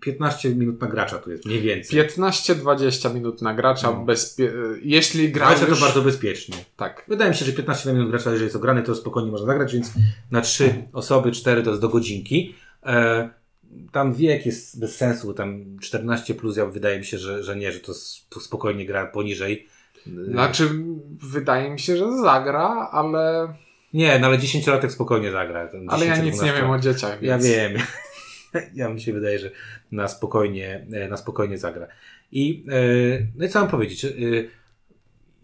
[0.00, 2.02] 15 minut na gracza tu jest, mniej więcej.
[2.02, 3.90] 15-20 minut na gracza.
[3.90, 4.04] No.
[4.04, 4.52] Bezpie...
[4.82, 5.80] Jeśli gra Gracza to już...
[5.80, 6.56] bardzo bezpiecznie.
[6.76, 7.04] Tak.
[7.08, 9.92] Wydaje mi się, że 15 minut gracza, jeżeli jest ograny, to spokojnie można zagrać, więc
[10.30, 12.54] na 3 osoby, 4 to jest do godzinki.
[12.86, 13.30] E,
[13.92, 17.72] tam wiek jest bez sensu, tam 14 plus, ja wydaje mi się, że, że nie,
[17.72, 17.80] że
[18.28, 19.68] to spokojnie gra poniżej.
[20.28, 20.70] Znaczy,
[21.20, 23.54] wydaje mi się, że zagra, ale,
[23.94, 25.68] Nie, no ale 10-latek spokojnie zagra.
[25.88, 26.54] ale ja nic nie 10-12.
[26.56, 27.22] wiem o dzieciach.
[27.22, 27.46] Ja Więc...
[27.46, 27.72] wiem.
[28.74, 29.50] Ja mi się wydaje, że
[29.92, 31.86] na spokojnie, e, na spokojnie zagra.
[32.32, 34.04] I e, no i co mam powiedzieć?
[34.04, 34.08] E,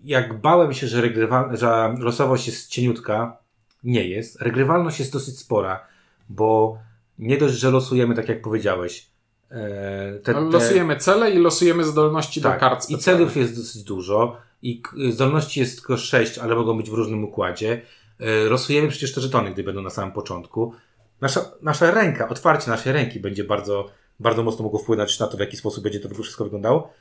[0.04, 3.36] Jak bałem się, że, regrywal, że losowość jest cieniutka,
[3.84, 4.42] nie jest.
[4.42, 5.86] Regrywalność jest dosyć spora,
[6.28, 6.78] bo
[7.18, 9.06] nie dość, że losujemy, tak jak powiedziałeś.
[9.48, 13.02] Te, te, Losujemy cele i losujemy zdolności do tak, kart I specjalnych.
[13.32, 14.36] celów jest dosyć dużo.
[14.62, 17.82] I zdolności jest tylko 6, ale mogą być w różnym układzie.
[18.20, 20.74] E, Losujemy przecież te żetony, gdy będą na samym początku.
[21.20, 25.40] Nasza, nasza ręka, otwarcie naszej ręki będzie bardzo, bardzo mocno mogło wpłynąć na to, w
[25.40, 26.92] jaki sposób będzie to wszystko wyglądało.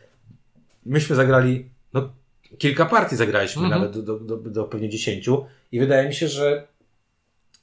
[0.86, 2.10] Myśmy zagrali, no,
[2.58, 3.82] kilka partii zagraliśmy, Mhm.
[3.82, 5.30] nawet do, do, do, do pewnie 10
[5.72, 6.68] i wydaje mi się, że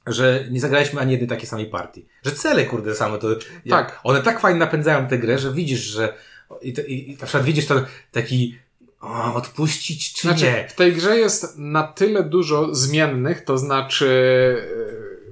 [0.07, 2.05] że nie zagraliśmy ani jednej takiej samej partii.
[2.25, 3.27] Że cele, kurde, same to...
[3.69, 3.99] Tak.
[4.03, 6.13] One tak fajnie napędzają tę grę, że widzisz, że...
[6.61, 7.65] I, i, i na przykład widzisz
[8.11, 8.57] taki...
[9.01, 10.67] O, odpuścić czy Znaczy, nie?
[10.67, 14.07] w tej grze jest na tyle dużo zmiennych, to znaczy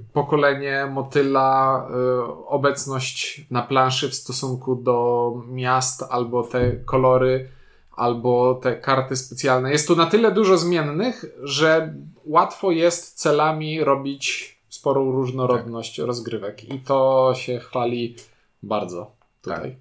[0.02, 7.48] e, pokolenie motyla, e, obecność na planszy w stosunku do miast, albo te kolory,
[7.96, 9.72] albo te karty specjalne.
[9.72, 16.64] Jest tu na tyle dużo zmiennych, że łatwo jest celami robić sporą różnorodność rozgrywek.
[16.64, 18.16] I to się chwali
[18.62, 19.10] bardzo
[19.42, 19.76] tutaj.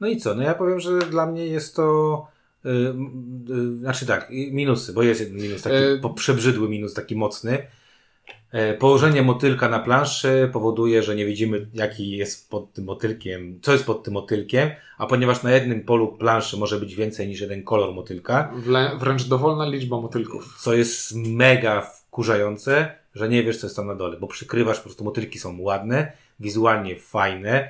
[0.00, 0.34] No i co?
[0.34, 2.26] No ja powiem, że dla mnie jest to...
[2.66, 2.68] Y,
[3.52, 7.58] y, znaczy tak, minusy, bo jest jeden minus, taki po- przebrzydły minus, taki mocny.
[8.52, 13.72] E, Położenie motylka na planszy powoduje, że nie widzimy, jaki jest pod tym motylkiem, co
[13.72, 17.62] jest pod tym motylkiem, a ponieważ na jednym polu planszy może być więcej niż jeden
[17.62, 20.56] kolor motylka, Wlę- wręcz dowolna liczba motylków.
[20.60, 24.82] co jest mega wkurzające, że nie wiesz, co jest tam na dole, bo przykrywasz, po
[24.82, 27.68] prostu motylki są ładne, wizualnie fajne.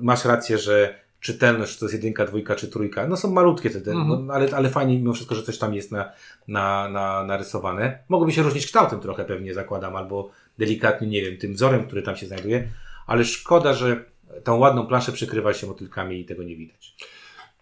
[0.00, 3.80] Masz rację, że czytelność, czy to jest jedynka, dwójka, czy trójka, no są malutkie te,
[3.80, 4.26] te Mhm.
[4.26, 6.12] no, ale, ale fajnie mimo wszystko, że coś tam jest na,
[6.48, 7.98] na, na, narysowane.
[8.08, 12.16] Mogłoby się różnić kształtem trochę pewnie, zakładam, albo delikatnie, nie wiem, tym wzorem, który tam
[12.16, 12.68] się znajduje,
[13.06, 14.04] ale szkoda, że
[14.44, 16.94] tą ładną planszę przykrywa się motylkami i tego nie widać.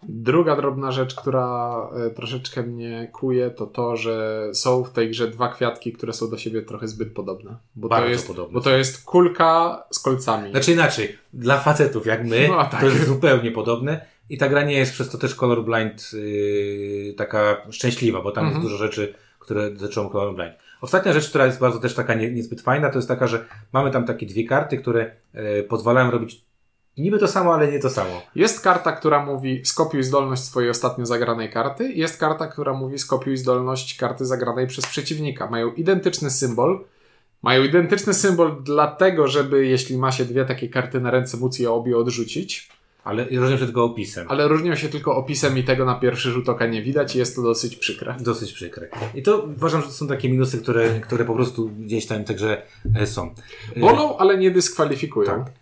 [0.02, 1.74] Druga drobna rzecz, która
[2.06, 6.30] e, troszeczkę mnie kuje, to to, że są w tej grze dwa kwiatki, które są
[6.30, 7.56] do siebie trochę zbyt podobne.
[7.76, 10.50] Bo, to Bardzo jest, podobne bo to jest kulka z kolcami.
[10.50, 12.80] Znaczy inaczej, dla facetów jak my, No, tak.
[12.80, 17.56] to jest zupełnie podobne i ta gra nie jest przez to też colorblind yy, taka
[17.70, 18.62] szczęśliwa, bo tam Mhm.
[18.62, 20.54] jest dużo rzeczy, które dotyczą colorblind.
[20.80, 23.90] Ostatnia rzecz, która jest bardzo też taka nie, niezbyt fajna, to jest taka, że mamy
[23.90, 26.44] tam takie dwie karty, które yy, pozwalają robić
[26.98, 28.22] niby to samo, ale nie to samo.
[28.34, 31.92] Jest karta, która mówi skopiuj zdolność swojej ostatnio zagranej karty.
[31.92, 35.50] Jest karta, która mówi skopiuj zdolność karty zagranej przez przeciwnika.
[35.50, 36.84] Mają identyczny symbol.
[37.42, 41.70] Mają identyczny symbol dlatego, żeby jeśli ma się dwie takie karty na ręce, móc je
[41.70, 42.68] obie odrzucić.
[43.04, 44.26] Ale różnią się tylko opisem.
[44.30, 47.36] Ale różnią się tylko opisem i tego na pierwszy rzut oka nie widać i jest
[47.36, 48.16] to dosyć przykre.
[48.20, 48.88] Dosyć przykre.
[49.14, 52.62] I to uważam, że to są takie minusy, które, które po prostu gdzieś tam także
[52.94, 53.34] e, są.
[53.76, 55.26] Bolą, ale nie dyskwalifikują.
[55.26, 55.52] Tak.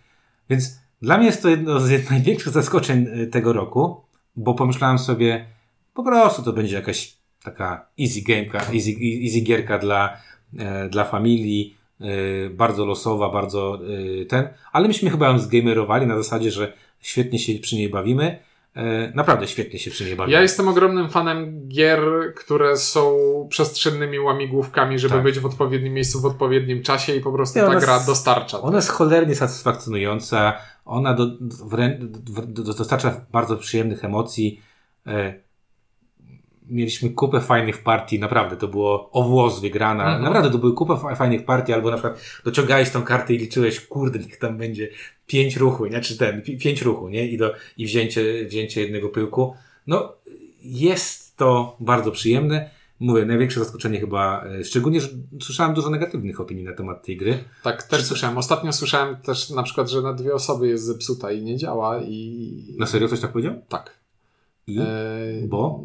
[0.49, 4.01] Więc dla mnie jest to jedno z największych zaskoczeń y, tego roku,
[4.35, 5.45] bo pomyślałem sobie,
[5.93, 8.91] po prostu to będzie jakaś taka easy gameka, easy,
[9.23, 10.17] easy gierka dla,
[10.57, 13.79] e, dla familii, e, bardzo losowa, bardzo
[14.21, 18.39] e, ten, ale myśmy chyba ją zgamerowali na zasadzie, że świetnie się przy niej bawimy.
[18.75, 20.33] E, naprawdę świetnie się przy niej bawimy.
[20.33, 21.99] Ja jestem ogromnym fanem gier,
[22.35, 23.17] które są
[23.49, 25.23] przestrzennymi łamigłówkami, żeby Tak.
[25.23, 28.61] być w odpowiednim miejscu w odpowiednim czasie i po prostu ta gra dostarcza.
[28.61, 30.53] Ona jest cholernie satysfakcjonująca.
[30.87, 34.61] Ona do, do, do, dostarcza bardzo przyjemnych emocji.
[35.07, 35.33] E,
[36.69, 38.57] mieliśmy kupę fajnych partii, naprawdę.
[38.57, 40.03] To było o włos wygrana.
[40.03, 40.23] Mhm.
[40.23, 43.79] Naprawdę to były kupę fa- fajnych partii, albo na przykład dociągałeś tą kartę i liczyłeś,
[43.79, 44.89] kurde, niech tam będzie
[45.27, 46.01] pięć ruchu, nie?
[46.01, 47.27] Czy ten, pi- pięć ruchu, nie?
[47.27, 49.55] I, do, i wzięcie, wzięcie jednego pyłku.
[49.87, 50.13] No,
[50.63, 52.69] jest to bardzo przyjemne.
[52.99, 55.09] Mówię, największe zaskoczenie chyba, e, szczególnie, że
[55.41, 57.43] słyszałem dużo negatywnych opinii na temat tej gry.
[57.63, 58.37] Tak, też słyszałem.
[58.37, 62.75] Ostatnio słyszałem też na przykład, że na dwie osoby jest zepsuta i nie działa i...
[62.79, 63.53] Na serio ktoś tak powiedział?
[63.69, 63.97] Tak.
[64.67, 64.79] I?
[64.79, 64.85] E,
[65.47, 65.83] Bo?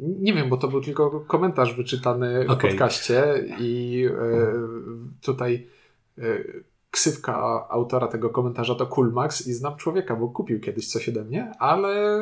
[0.00, 2.70] Nie wiem, bo to był tylko komentarz wyczytany w Okej.
[2.70, 4.52] podcaście i e,
[5.22, 5.66] tutaj
[6.18, 6.22] e,
[6.90, 11.52] ksywka autora tego komentarza to Coolmax i znam człowieka, bo kupił kiedyś coś ode mnie,
[11.58, 12.20] ale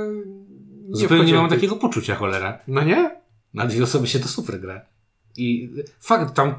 [0.88, 2.58] nie Zupełnie nie mam takiego poczucia, cholera.
[2.68, 3.21] No nie?
[3.54, 4.86] Na dwie osoby się to super gra.
[5.36, 6.54] I fakt, tam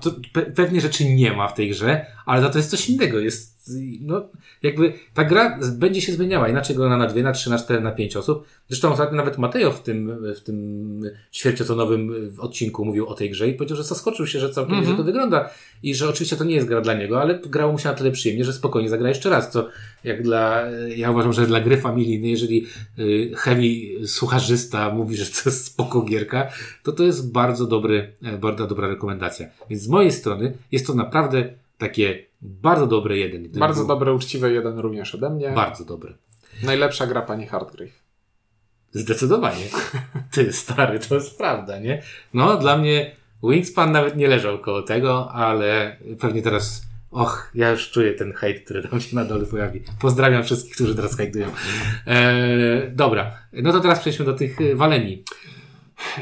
[0.56, 3.20] pewnie rzeczy nie ma w tej grze, ale za to jest coś innego.
[3.20, 4.30] Jest, no,
[4.64, 6.50] jakby ta gra będzie się zmieniała.
[6.50, 8.46] Inaczej grana na dwie, na trzy, na cztery, na pięć osób.
[8.70, 11.02] Zresztą ostatnio nawet Mateo w tym, w tym
[11.34, 14.92] ćwierćotonowym odcinku mówił o tej grze i powiedział, że zaskoczył się, że całkiem Mhm.
[14.92, 15.50] że to wygląda
[15.84, 18.12] i że oczywiście to nie jest gra dla niego, ale grało mu się na tyle
[18.12, 19.70] przyjemnie, że spokojnie zagra jeszcze raz, co
[20.04, 20.64] jak dla,
[20.96, 22.66] ja uważam, że dla gry familijnej, jeżeli
[23.00, 23.68] y, heavy
[24.08, 26.50] słucharzysta mówi, że to jest spoko gierka,
[26.84, 29.48] to to jest bardzo dobry, e, bardzo dobra rekomendacja.
[29.70, 31.50] Więc z mojej strony jest to naprawdę
[31.84, 33.60] takie bardzo dobre jeden.
[33.60, 35.50] Bardzo był- dobre, uczciwe jeden również ode mnie.
[35.52, 36.14] Bardzo dobre.
[36.64, 38.04] Najlepsza gra pani Hardgrave.
[38.92, 39.66] Zdecydowanie.
[40.32, 42.02] Ty, stary, to jest prawda, nie?
[42.34, 47.92] No, dla mnie Wingspan nawet nie leżał koło tego, ale pewnie teraz, och, ja już
[47.92, 49.82] czuję ten hejt, który tam się na dole pojawi.
[50.02, 51.48] Pozdrawiam wszystkich, którzy teraz hejtują.
[52.08, 55.24] E, dobra, no to teraz przejdźmy do tych y, waleni.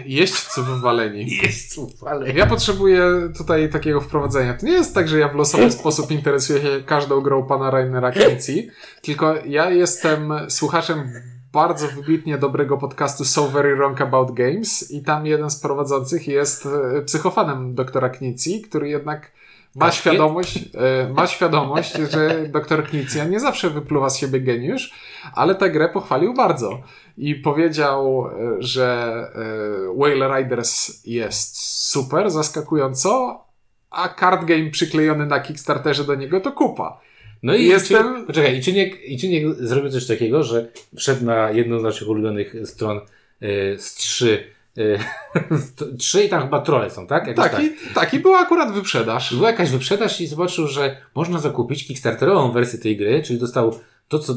[0.06, 1.38] Jeźdźców waleni.
[1.44, 2.40] Jest, waleni.
[2.40, 3.04] Ja potrzebuję
[3.38, 4.54] tutaj takiego wprowadzenia.
[4.54, 8.12] To nie jest tak, że ja w losowy sposób interesuję się każdą grą pana Rainera
[8.12, 8.70] Kinci,
[9.02, 11.12] tylko ja jestem słuchaczem
[11.54, 16.66] bardzo wybitnie dobrego podcastu So Very Wrong About Games i tam jeden z prowadzących jest
[16.66, 19.32] e, psychofanem doktora Knici, który jednak
[19.76, 24.94] ma Tak, świadomość, e, ma świadomość, że doktor Knicja nie zawsze wypluwa z siebie geniusz,
[25.36, 26.82] ale tę grę pochwalił bardzo
[27.18, 31.58] i powiedział, e, że e, Whale Riders jest
[31.90, 33.44] super, zaskakująco,
[33.90, 37.00] a card game przyklejony na Kickstarterze do niego to kupa.
[37.44, 38.26] No i Jestem- Jestem...
[38.26, 42.56] Poczekaj, i Czyniek, i Czyniek zrobił coś takiego, że wszedł na jedną z naszych ulubionych
[42.66, 42.98] stron
[43.44, 44.44] y, z trzy,
[46.00, 47.28] trzy i tam chyba trole są, tak?
[47.28, 47.52] Jakoś tak.
[47.52, 49.36] Taki, taki był akurat wyprzedaż.
[49.36, 54.20] Była jakaś wyprzedaż i zobaczył, że można zakupić kickstarterową wersję tej gry, czyli dostał to,
[54.20, 54.34] co,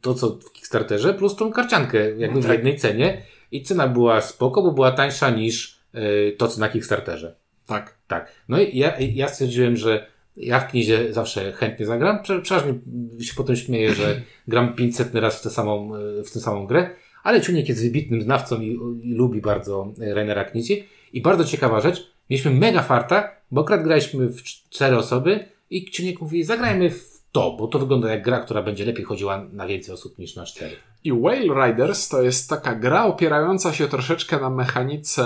[0.00, 2.52] to, co w Kickstarterze, plus tą karciankę jakby w Tak.
[2.52, 7.34] jednej cenie i cena była spoko, bo była tańsza niż y, to, co na Kickstarterze.
[7.66, 7.94] Tak.
[8.06, 8.32] Tak.
[8.48, 10.06] No i ja, ja stwierdziłem, że
[10.36, 12.22] ja w knizie zawsze chętnie zagram.
[12.22, 12.72] Prze- Przeważnie
[13.20, 16.90] się potem śmieję, że gram 500 raz w tę samą, e, w tę samą grę,
[17.24, 20.84] ale Ciuniek jest wybitnym znawcą i, i lubi bardzo e, Rainera Knizi.
[21.12, 26.20] I bardzo ciekawa rzecz, mieliśmy mega farta, bo akurat graliśmy w cztery osoby i Ciuniek
[26.20, 29.94] mówi, zagrajmy w to, bo to wygląda jak gra, która będzie lepiej chodziła na więcej
[29.94, 30.76] osób niż na cztery.
[31.04, 35.22] I Whale Riders to jest taka gra opierająca się troszeczkę na mechanice.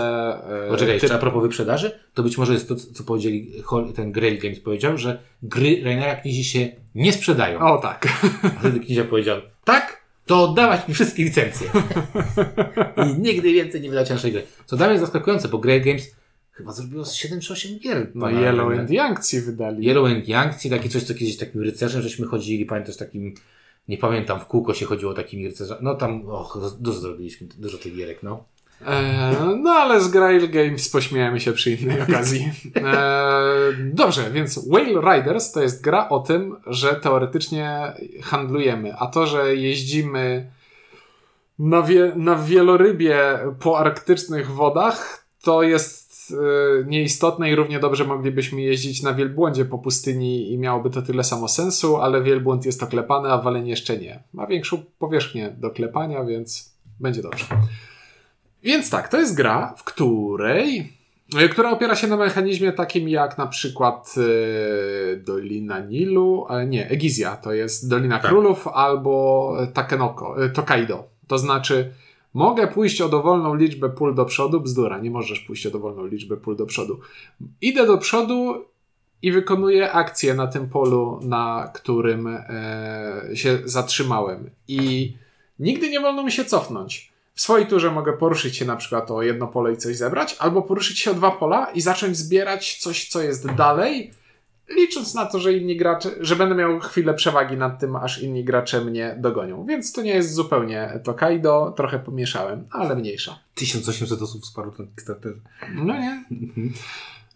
[0.66, 3.52] e, Poczekaj, jeszcze a propos wyprzedaży, to być może jest to, co powiedzieli,
[3.96, 7.60] ten Grail Games powiedział, że gry Rainera Knizi się nie sprzedają.
[7.60, 8.08] O tak.
[8.42, 9.97] A wtedy Knizia powiedział, tak,
[10.28, 11.70] to oddawać mi wszystkie licencje.
[13.06, 14.42] I nigdy więcej nie wydać naszej gry.
[14.66, 16.14] Co dla mnie jest zaskakujące, bo Grail Games
[16.52, 18.10] chyba zrobiło z 7 czy 8 gier.
[18.14, 19.86] No Yellow and Yangtze wydali.
[19.86, 23.34] Yellow and Yangtze, takie coś, co kiedyś takim rycerzem żeśmy chodzili, pamiętasz takim,
[23.88, 25.80] nie pamiętam, w kółko się chodziło takimi rycerzami.
[25.82, 28.44] No tam, och, dużo zrobiliśmy, dużo tych gierek, no.
[28.86, 32.50] E, no ale z Grail Games pośmiejemy się przy innej okazji.
[32.76, 39.26] E, dobrze, więc Whale Riders to jest gra o tym, że teoretycznie handlujemy, a to,
[39.26, 40.50] że jeździmy
[41.58, 48.60] na, wie, na wielorybie po arktycznych wodach, to jest e, nieistotne i równie dobrze moglibyśmy
[48.60, 53.28] jeździć na wielbłądzie po pustyni i miałoby to tyle samo sensu, ale wielbłąd jest oklepany,
[53.28, 54.22] a waleń jeszcze nie.
[54.32, 57.44] Ma większą powierzchnię do klepania, więc będzie dobrze.
[58.62, 60.92] Więc tak, to jest gra, w której,
[61.36, 64.14] e, która opiera się na mechanizmie takim jak na przykład
[65.12, 68.30] e, Dolina Nilu, e, nie, Egizja, to jest Dolina Tak.
[68.30, 71.04] Królów albo Takenoko, Tokaido.
[71.26, 71.92] To znaczy,
[72.34, 76.36] mogę pójść o dowolną liczbę pól do przodu, bzdura, nie możesz pójść o dowolną liczbę
[76.36, 77.00] pól do przodu.
[77.60, 78.64] Idę do przodu
[79.22, 82.38] i wykonuję akcję na tym polu, na którym
[83.34, 84.50] się zatrzymałem.
[84.68, 85.12] I
[85.58, 87.07] nigdy nie wolno mi się cofnąć.
[87.38, 90.62] W swojej turze mogę poruszyć się na przykład o jedno pole i coś zebrać, albo
[90.62, 94.10] poruszyć się o dwa pola i zacząć zbierać coś, co jest dalej,
[94.68, 98.44] licząc na to, że inni gracze, że będę miał chwilę przewagi nad tym, aż inni
[98.44, 99.66] gracze mnie dogonią.
[99.66, 103.38] Więc to nie jest zupełnie Tokaido, trochę pomieszałem, ale mniejsza.
[103.54, 105.34] 1800 osób wsparło ten Kickstarter.
[105.74, 106.24] No nie.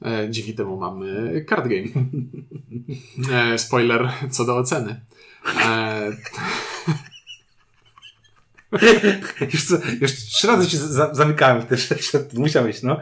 [0.04, 2.06] E, dzięki temu mamy card game.
[3.32, 5.00] E, spoiler co do oceny.
[9.52, 12.24] Już, co, już trzy razy się za, zamykałem w rzeczy.
[12.34, 13.00] Musiałeś, no.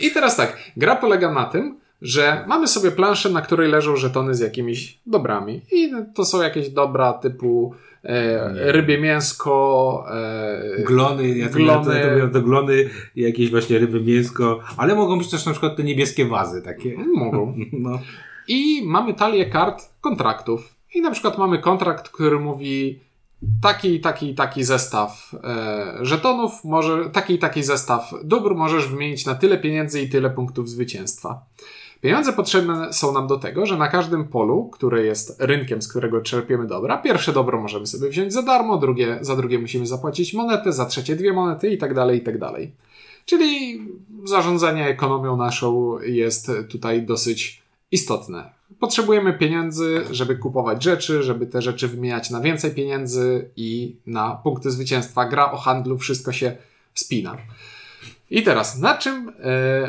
[0.00, 4.34] I teraz tak, gra polega na tym, że mamy sobie planszę, na której leżą żetony
[4.34, 5.60] z jakimiś dobrami.
[5.72, 7.74] I to są jakieś dobra typu
[8.04, 12.00] e, rybie mięsko, e, glony, ja glony.
[12.20, 15.82] To, to, to glony, jakieś właśnie ryby mięsko, ale mogą być też na przykład te
[15.82, 16.96] niebieskie wazy takie.
[17.14, 17.54] Mogą.
[17.72, 18.00] No.
[18.48, 20.74] I mamy talię kart kontraktów.
[20.94, 23.00] I na przykład mamy kontrakt, który mówi
[23.62, 29.58] taki, taki, taki zestaw e, żetonów, może, taki, taki zestaw dóbr możesz wymienić na tyle
[29.58, 31.44] pieniędzy i tyle punktów zwycięstwa.
[32.00, 36.20] Pieniądze potrzebne są nam do tego, że na każdym polu, które jest rynkiem, z którego
[36.20, 40.72] czerpiemy dobra, pierwsze dobro możemy sobie wziąć za darmo, drugie, za drugie musimy zapłacić monetę,
[40.72, 42.72] za trzecie dwie monety i tak dalej, i tak dalej.
[43.24, 43.80] Czyli
[44.24, 48.57] zarządzanie ekonomią naszą jest tutaj dosyć istotne.
[48.80, 54.70] Potrzebujemy pieniędzy, żeby kupować rzeczy, żeby te rzeczy wymieniać na więcej pieniędzy i na punkty
[54.70, 55.24] zwycięstwa.
[55.24, 56.56] Gra o handlu, wszystko się
[56.94, 57.36] spina.
[58.30, 59.32] I teraz, na czym e,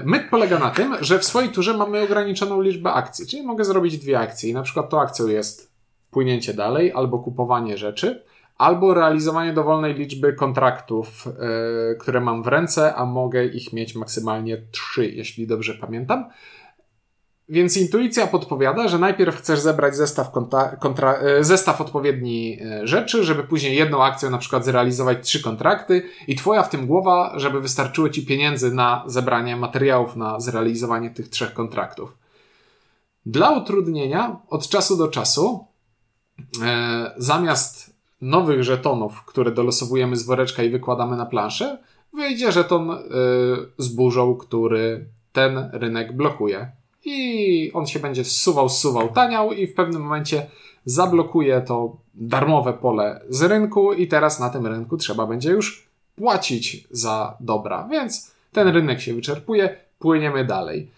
[0.06, 3.98] myk polega na tym, że w swojej turze mamy ograniczoną liczbę akcji, czyli mogę zrobić
[3.98, 5.72] dwie akcje i na przykład tą akcją jest
[6.12, 8.24] płynięcie dalej albo kupowanie rzeczy,
[8.58, 14.62] albo realizowanie dowolnej liczby kontraktów, e, które mam w ręce, a mogę ich mieć maksymalnie
[14.72, 16.26] trzy, jeśli dobrze pamiętam.
[17.50, 23.24] Więc intuicja podpowiada, że najpierw chcesz zebrać zestaw, kontra, kontra, e, zestaw odpowiedni e, rzeczy,
[23.24, 27.62] żeby później jedną akcją na przykład zrealizować trzy kontrakty i twoja w tym głowa, żeby
[27.62, 32.18] wystarczyło ci pieniędzy na zebranie materiałów na zrealizowanie tych trzech kontraktów.
[33.26, 35.66] Dla utrudnienia od czasu do czasu
[36.64, 41.78] e, zamiast nowych żetonów, które dolosowujemy z woreczka i wykładamy na planszę,
[42.14, 42.98] wyjdzie żeton e,
[43.78, 49.74] z burzą, który ten rynek blokuje i on się będzie zsuwał, zsuwał, taniał i w
[49.74, 50.46] pewnym momencie
[50.86, 56.88] zablokuje to darmowe pole z rynku i teraz na tym rynku trzeba będzie już płacić
[56.92, 60.92] za dobra, więc ten rynek się wyczerpuje, płyniemy dalej.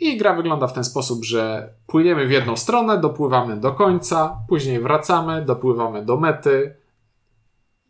[0.00, 4.80] I gra wygląda w ten sposób, że płyniemy w jedną stronę, dopływamy do końca, później
[4.80, 6.74] wracamy, dopływamy do mety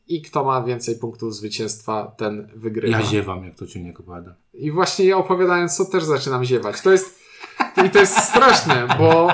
[0.08, 2.98] i kto ma więcej punktów zwycięstwa, ten wygrywa.
[2.98, 4.34] Ja ziewam, jak to ci nie opowiada.
[4.54, 6.80] I właśnie ja opowiadając to też zaczynam ziewać.
[6.80, 7.25] To jest
[7.86, 9.28] i to jest straszne, bo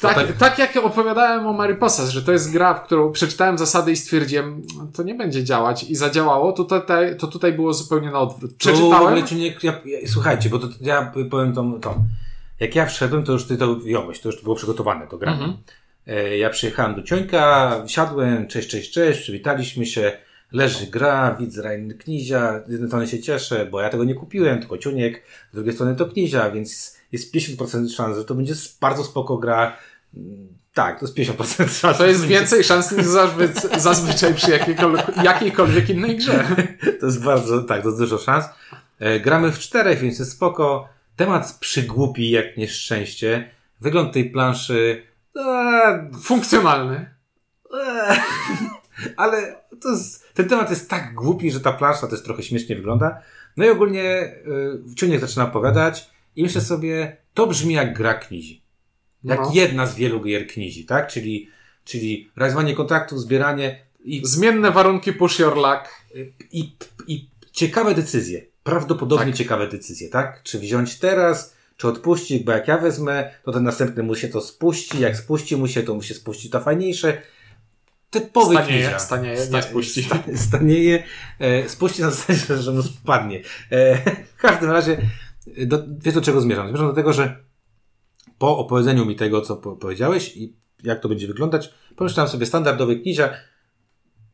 [0.00, 0.32] tak, tak...
[0.32, 4.62] tak jak opowiadałem o Mariposas, że to jest gra, w którą przeczytałem zasady i stwierdziłem,
[4.94, 8.54] to nie będzie działać i zadziałało, to tutaj, to tutaj było zupełnie na odwrót.
[8.56, 9.26] Przeczytałem...
[9.26, 11.94] To nie, ja, ja, słuchajcie, bo to, ja powiem to, to.
[12.60, 15.32] Jak ja wszedłem, to już ty to jąłeś, to już było przygotowane do gra.
[15.32, 15.56] Mhm.
[16.06, 20.12] E, ja przyjechałem do Ciońka, siadłem, cześć, cześć, cześć, przywitaliśmy się,
[20.52, 24.58] leży gra, widzę Rajny Knizia, z jednej strony się cieszę, bo ja tego nie kupiłem,
[24.58, 29.04] tylko Ciuniek, z drugiej strony to Knizia, więc jest 50% szans, że to będzie bardzo
[29.04, 29.76] spoko gra.
[30.74, 31.98] Tak, to jest 50% szans.
[31.98, 33.06] To jest więcej szans niż
[33.78, 36.44] zazwyczaj przy jakiejkolwiek, jakiejkolwiek innej grze.
[37.00, 38.44] To jest bardzo, tak, to jest dużo szans.
[38.98, 40.88] E, gramy w czterech, więc jest spoko.
[41.16, 43.50] Temat przygłupi jak nieszczęście.
[43.80, 45.02] Wygląd tej planszy
[45.36, 47.10] e, funkcjonalny.
[47.72, 48.16] E,
[49.16, 53.22] ale jest, ten temat jest tak głupi, że ta plansza też trochę śmiesznie wygląda.
[53.56, 54.34] No i ogólnie
[54.90, 58.62] y, Ciuniek zaczyna opowiadać i myślę sobie, to brzmi jak gra knizi.
[59.24, 59.50] Jak no.
[59.54, 61.08] jedna z wielu gier knizi, tak?
[61.08, 61.48] Czyli,
[61.84, 64.22] czyli realizowanie kontraktów, zbieranie i...
[64.24, 65.88] Zmienne warunki push your luck.
[66.16, 68.46] Y, I, i ciekawe decyzje.
[68.62, 69.34] Prawdopodobnie tak.
[69.34, 70.42] ciekawe decyzje, tak?
[70.42, 74.40] Czy wziąć teraz, czy odpuścić, bo jak ja wezmę, to ten następny mu się to
[74.40, 77.22] spuści, jak spuści mu się, to mu się spuści to fajniejsze
[78.10, 78.98] typowy stanieje, knizia.
[78.98, 80.02] Stanieje, Sta, spuści.
[80.02, 81.02] Sta, stanieje,
[81.38, 83.42] e, spuści na zasadzie, że mu spadnie.
[83.70, 83.96] E,
[84.36, 85.00] w każdym razie,
[85.66, 86.68] do, wiesz do czego zmierzam?
[86.68, 87.44] Zmierzam do tego, że
[88.38, 92.96] po opowiedzeniu mi tego, co po, powiedziałeś i jak to będzie wyglądać, pomyślałem sobie standardowy
[92.96, 93.34] knizia,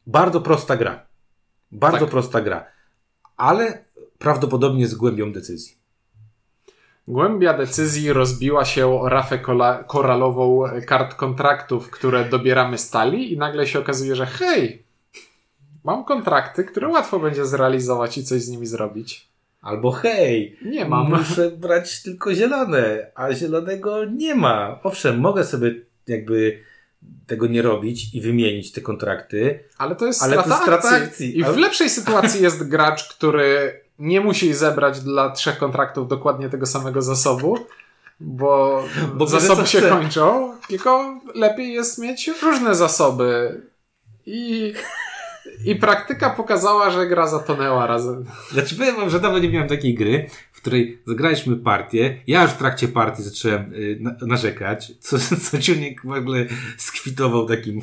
[0.07, 1.07] bardzo prosta gra.
[1.73, 2.11] Bardzo tak.
[2.11, 2.67] prosta gra.
[3.37, 3.85] Ale
[4.19, 5.77] prawdopodobnie z głębią decyzji.
[7.09, 9.39] Głębia decyzji rozbiła się o rafę
[9.87, 14.83] koralową kart kontraktów, które dobieramy stali i nagle się okazuje, że hej,
[15.85, 19.29] mam kontrakty, które łatwo będzie zrealizować i coś z nimi zrobić.
[19.61, 21.11] Albo hej, nie mam.
[21.11, 24.81] Muszę brać tylko zielone, a zielonego nie ma.
[24.83, 25.75] Owszem, mogę sobie
[26.07, 26.59] jakby
[27.27, 29.61] tego nie robić i wymienić te kontrakty.
[29.79, 31.07] Ale to jest ale strata, to strata akcji.
[31.07, 31.39] akcji.
[31.39, 36.67] I w lepszej sytuacji jest gracz, który nie musi zebrać dla trzech kontraktów dokładnie tego
[36.67, 37.59] samego zasobu,
[38.21, 38.83] bo,
[39.15, 39.89] bo zasoby się chce.
[39.89, 43.61] kończą, tylko lepiej jest mieć różne zasoby.
[44.27, 44.75] I,
[45.65, 48.25] I praktyka pokazała, że gra zatonęła razem.
[48.53, 52.21] Znaczy powiem wam, że dawno nie miałem takiej gry, w której zagraliśmy partię.
[52.27, 56.47] Ja już w trakcie partii zacząłem y, na, narzekać, co, co Ciunik w ogóle
[56.77, 57.81] skwitował takim,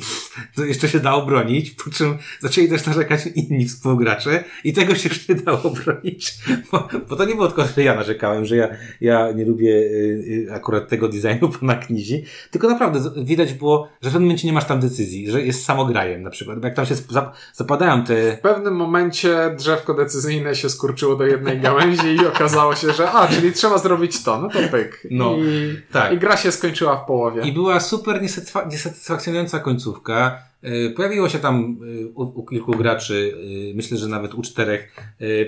[0.54, 5.08] to jeszcze się dało bronić, po czym zaczęli też narzekać inni współgracze i tego się
[5.08, 6.34] już nie dało bronić,
[6.72, 8.68] bo, bo to nie było tylko, że ja narzekałem, że ja,
[9.00, 14.10] ja nie lubię y, y, akurat tego designu pana Knizi, tylko naprawdę widać było, że
[14.10, 16.86] w pewnym momencie nie masz tam decyzji, że jest samograjem na przykład, bo jak tam
[16.86, 17.30] się zap-
[17.64, 22.92] zapadają te W pewnym momencie drzewko decyzyjne się skurczyło do jednej gałęzi i okazało się,
[22.92, 25.06] że a, czyli trzeba zrobić to, no to pyk.
[25.10, 26.12] No, I, tak.
[26.12, 27.42] I gra się skończyła w połowie.
[27.42, 30.38] I była super niesatysfa- niesatysfakcjonująca końcówka.
[30.62, 31.54] E, Pojawiło się tam
[32.02, 33.34] e, u, u kilku graczy,
[33.72, 34.96] e, myślę, że nawet u czterech,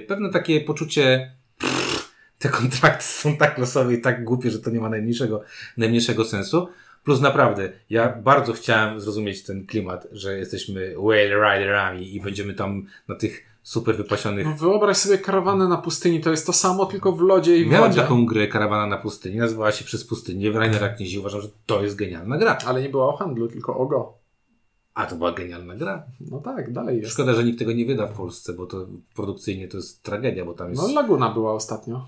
[0.09, 4.81] pewne takie poczucie, pff, te kontrakty są tak losowe i tak głupie, że to nie
[4.81, 5.43] ma najmniejszego,
[5.77, 6.69] najmniejszego sensu.
[7.07, 11.25] Plus naprawdę, ja bardzo chciałem zrozumieć ten klimat, że jesteśmy whale
[11.59, 16.31] riderami i będziemy tam na tych super wypasionych No wyobraź sobie karawanę na pustyni, to
[16.31, 18.03] jest to samo, tylko w lodzie i w Miałem wodzie.
[18.03, 21.19] taką grę Karawana na pustyni, nazywała się Przez pustynię, w Rainera Knizi.
[21.19, 22.59] Uważam, że to jest genialna gra.
[22.67, 24.13] Ale nie była o handlu, tylko o go.
[24.95, 26.03] A to była genialna gra.
[26.21, 27.13] No tak, dalej jest.
[27.13, 30.55] Szkoda, że nikt tego nie wyda w Polsce, bo to produkcyjnie to jest tragedia, bo
[30.55, 30.83] tam jest...
[30.83, 32.07] No Laguna była ostatnio.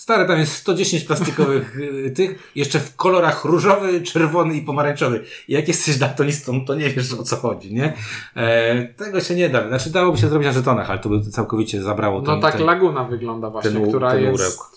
[0.00, 5.24] Stare, tam jest 110 plastikowych y, tych, jeszcze w kolorach różowy, czerwony i pomarańczowy.
[5.48, 7.92] I jak jesteś daltonistą, to nie wiesz o co chodzi, nie?
[8.36, 9.68] E, tego się nie da.
[9.68, 12.66] Znaczy dałoby się zrobić na żetonach, ale to by całkowicie zabrało No ten, tak ten,
[12.66, 14.70] Laguna wygląda właśnie, ten która ten jest urełk.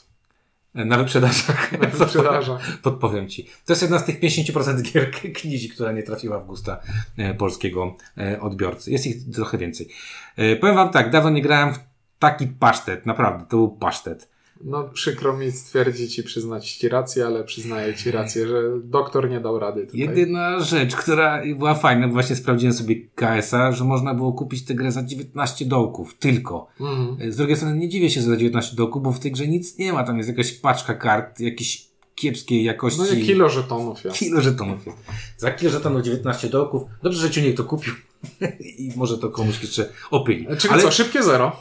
[0.74, 1.72] na wyprzedażach.
[1.82, 2.62] na wyprzedażach.
[2.84, 3.44] Podpowiem ci.
[3.66, 6.80] To jest jedna z tych 50% gier knizi, która nie trafiła w gusta
[7.18, 8.92] e, polskiego e, odbiorcy.
[8.92, 9.90] Jest ich trochę więcej.
[10.36, 11.80] E, powiem wam tak, dawno nie grałem w
[12.20, 13.06] taki pasztet.
[13.06, 14.33] Naprawdę, to był pasztet.
[14.62, 19.40] No przykro mi stwierdzić i przyznać ci rację, ale przyznaję ci rację, że doktor nie
[19.40, 20.00] dał rady tutaj.
[20.00, 24.76] Jedyna rzecz, która była fajna, bo właśnie sprawdziłem sobie KS-a, że można było kupić tę
[24.76, 26.18] grę za 19 dołków.
[26.18, 26.68] Tylko.
[26.80, 27.32] Mhm.
[27.32, 29.78] Z drugiej strony nie dziwię się że za 19 dołków, bo w tej grze nic
[29.78, 30.04] nie ma.
[30.04, 33.00] Tam jest jakaś paczka kart, jakiejś kiepskiej jakości.
[33.00, 34.18] No nie kilo żetonów jest.
[34.18, 34.98] Kilo żetonów jest.
[35.38, 36.84] Za kilo żetonów 19 dołków.
[37.04, 37.94] Dobrze, że Ciuniek to kupił.
[38.80, 40.48] I może to komuś jeszcze opyli.
[40.58, 41.56] Czyli Ale co, szybkie zero.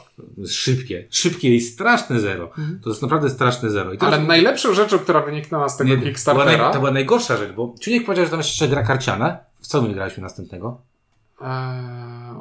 [0.47, 1.07] szybkie.
[1.09, 2.51] Szybkie i straszne zero.
[2.83, 3.93] To jest naprawdę straszne zero.
[3.93, 6.69] I Ale najlepszą rzeczą, która wyniknęła z tego nie, to, była naj, Kickstartera...
[6.69, 9.37] to była najgorsza rzecz, bo Ciuniek powiedział, że tam jest jeszcze gra karciana.
[9.61, 10.81] W co my graliśmy następnego?
[11.41, 11.47] Eee,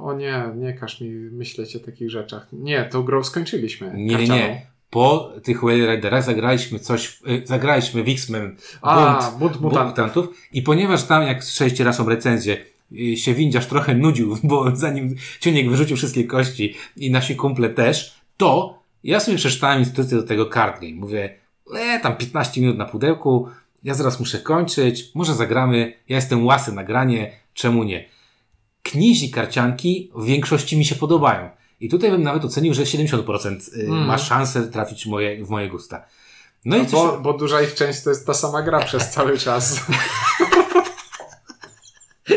[0.03, 2.47] o nie, nie każ mi myśleć o takich rzeczach.
[2.53, 3.93] Nie, tą grą skończyliśmy.
[3.95, 4.41] Nie, karcianą.
[4.41, 4.72] nie.
[4.93, 9.89] Po tych Whale Riderach zagraliśmy coś, y, zagraliśmy w X-Men Bunt, Bunt Bunt Mutant.
[9.91, 12.57] Mutantów i ponieważ tam, jak słyszeliście naszą recenzję,
[12.93, 18.15] y, się windziarz trochę nudził, bo zanim Ciuniek wyrzucił wszystkie kości i nasi kumple też,
[18.37, 20.95] to ja sobie przeczytałem instrukcję do tego card game.
[20.95, 21.35] Mówię,
[21.77, 23.49] e, tam 15 minut na pudełku,
[23.85, 28.05] ja zaraz muszę kończyć, może zagramy, ja jestem łasy na granie, czemu nie?
[28.83, 31.51] Knizi karcianki w większości mi się podobają.
[31.85, 34.07] I tutaj bym nawet ocenił, że 70% y, Mm.
[34.07, 36.05] ma szansę trafić w moje, w moje gusta.
[36.65, 39.11] No i No coś, bo, bo duża ich część to jest ta sama gra przez
[39.11, 39.81] cały czas.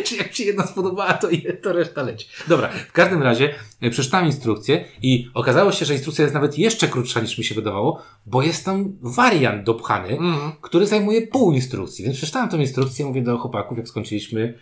[0.06, 1.28] Czy jak ci jedna spodobała, to,
[1.64, 2.28] to reszta leci.
[2.48, 6.88] Dobra, w każdym razie e, przeczytałem instrukcję i okazało się, że instrukcja jest nawet jeszcze
[6.88, 10.52] krótsza niż mi się wydawało, bo jest tam wariant dopchany, Mhm.
[10.62, 12.06] który zajmuje pół instrukcji.
[12.06, 14.60] Więc przeczytałem tą instrukcję, mówię do chłopaków, jak skończyliśmy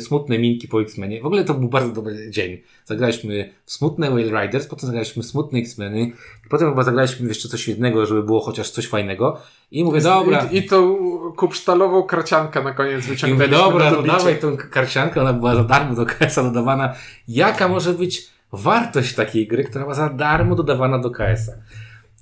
[0.00, 1.22] smutne minki po X-Menie.
[1.22, 2.58] W ogóle to był bardzo dobry dzień.
[2.84, 6.00] Zagraliśmy w smutne Whale Riders, potem zagraliśmy smutne X-Meny,
[6.46, 9.40] i potem chyba zagraliśmy jeszcze coś jednego, żeby było chociaż coś fajnego.
[9.70, 10.96] I mówię, dobra, I, I tą
[11.36, 15.54] kupsztalową kraciankę na koniec i mówię, wyciągnęliśmy dobra, do to dawaj tą karciankę, ona była
[15.54, 16.94] za darmo do KS-a dodawana.
[17.28, 21.52] Jaka może być wartość takiej gry, która była za darmo dodawana do KS-a?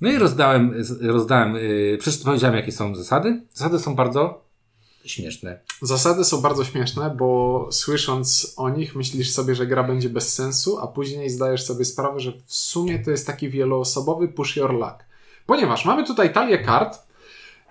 [0.01, 3.41] No i rozdałem, rozdałem, yy, przecież powiedziałem, jakie są zasady.
[3.53, 4.46] Zasady są bardzo
[5.11, 5.59] śmieszne.
[5.81, 10.79] Zasady są bardzo śmieszne, bo słysząc o nich myślisz sobie, że gra będzie bez sensu,
[10.79, 14.95] a później zdajesz sobie sprawę, że w sumie to jest taki wieloosobowy push your luck.
[15.45, 17.07] Ponieważ mamy tutaj talię kart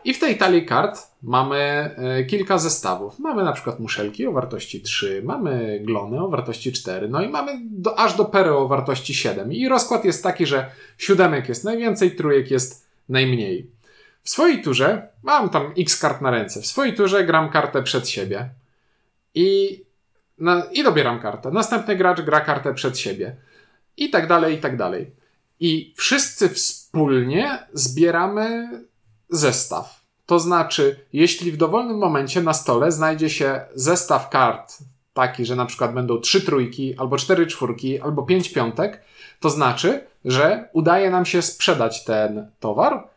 [0.06, 3.18] i w tej talii kart mamy e, kilka zestawów.
[3.18, 7.60] Mamy na przykład muszelki o wartości 3, mamy glony o wartości 4, no i mamy
[7.70, 9.52] do, aż do pery o wartości 7.
[9.52, 13.70] I rozkład jest taki, że siódemek jest najwięcej, trójek jest najmniej.
[14.26, 16.62] W swojej turze mam tam x kart na ręce.
[16.62, 18.50] W swojej turze gram kartę przed siebie
[19.34, 19.80] i,
[20.38, 21.50] na, i dobieram kartę.
[21.50, 23.36] Następny gracz gra kartę przed siebie.
[23.96, 25.10] I tak dalej, i tak dalej.
[25.60, 28.68] I wszyscy wspólnie zbieramy
[29.28, 30.00] zestaw.
[30.26, 34.78] To znaczy, jeśli w dowolnym momencie na stole znajdzie się zestaw kart
[35.14, 39.02] taki, że na przykład będą trzy trójki, albo cztery czwórki, albo pięć piątek,
[39.40, 43.15] to znaczy, że udaje nam się sprzedać ten towar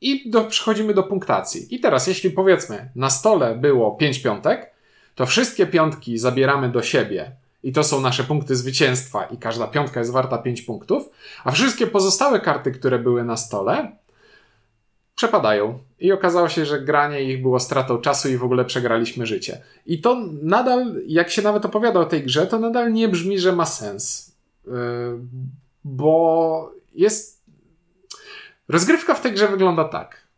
[0.00, 1.74] i do, przechodzimy do punktacji.
[1.74, 4.74] I teraz, jeśli powiedzmy, na stole było pięć piątek,
[5.14, 7.32] to wszystkie piątki zabieramy do siebie
[7.62, 11.10] I to są nasze punkty zwycięstwa i każda piątka jest warta 5 punktów,
[11.44, 13.96] a wszystkie pozostałe karty, które były na stole,
[15.14, 15.78] przepadają.
[16.00, 19.60] I okazało się, że granie ich było stratą czasu i w ogóle przegraliśmy życie.
[19.86, 23.52] I to nadal, jak się nawet opowiada o tej grze, to nadal nie brzmi, że
[23.52, 24.32] ma sens.
[24.66, 24.72] Yy,
[25.84, 27.33] bo jest.
[28.68, 30.28] Rozgrywka w tej grze wygląda tak.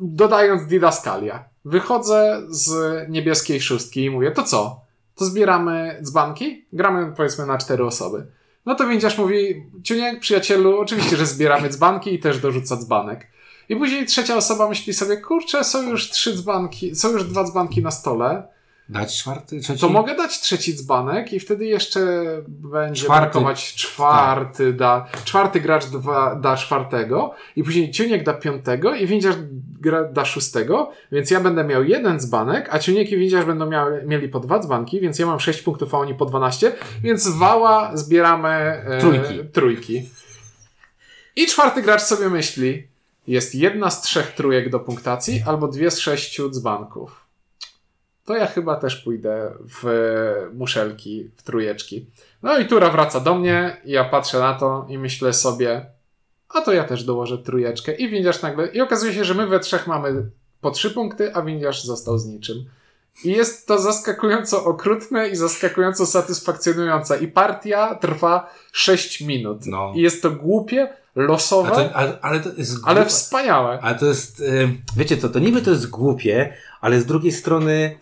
[0.00, 1.44] Dodając Didaskalia.
[1.64, 2.70] Wychodzę z
[3.08, 4.80] niebieskiej szóstki i mówię, to co?
[5.14, 6.66] To zbieramy dzbanki?
[6.72, 8.26] Gramy powiedzmy na cztery osoby.
[8.66, 13.26] No to windziarz mówi, Ciuniek, przyjacielu, oczywiście, że zbieramy dzbanki i też dorzuca dzbanek.
[13.68, 17.82] I później trzecia osoba myśli sobie, kurczę, są już trzy dzbanki, są już dwa dzbanki
[17.82, 18.48] na stole.
[18.90, 19.80] Dać czwarty, trzeci?
[19.80, 22.00] To mogę dać trzeci dzbanek i wtedy jeszcze
[22.48, 23.22] będzie Czwarty.
[23.32, 29.36] brakować czwarty, da, czwarty gracz dwa, da czwartego i później Ciuniek da piątego i windziarz
[30.12, 34.28] da szóstego, więc ja będę miał jeden dzbanek, a Ciuniek i windziarz będą miały, mieli
[34.28, 36.72] po dwa dzbanki, więc ja mam sześć punktów, a oni po dwanaście,
[37.02, 39.38] więc wała zbieramy e, Trójki.
[39.52, 40.08] trójki.
[41.36, 42.86] I czwarty gracz sobie myśli,
[43.26, 47.29] jest jedna z trzech trójek do punktacji albo dwie z sześciu dzbanków
[48.30, 49.52] to ja chyba też pójdę
[49.82, 49.84] w
[50.54, 52.06] muszelki, w trójeczki.
[52.42, 55.86] No i tura wraca do mnie, i ja patrzę na to i myślę sobie,
[56.48, 59.60] a to ja też dołożę trójeczkę i windiarz nagle, i okazuje się, że my we
[59.60, 62.64] trzech mamy po trzy punkty, a windiarz został z niczym.
[63.24, 67.18] I jest to zaskakująco okrutne i zaskakująco satysfakcjonujące.
[67.18, 69.66] I partia trwa 6 minut.
[69.66, 69.92] No.
[69.96, 73.78] I jest to głupie, losowe, to, ale, ale to jest ale wspaniałe.
[73.82, 77.98] Ale to jest, y, wiecie co, to niby to jest głupie, ale z drugiej strony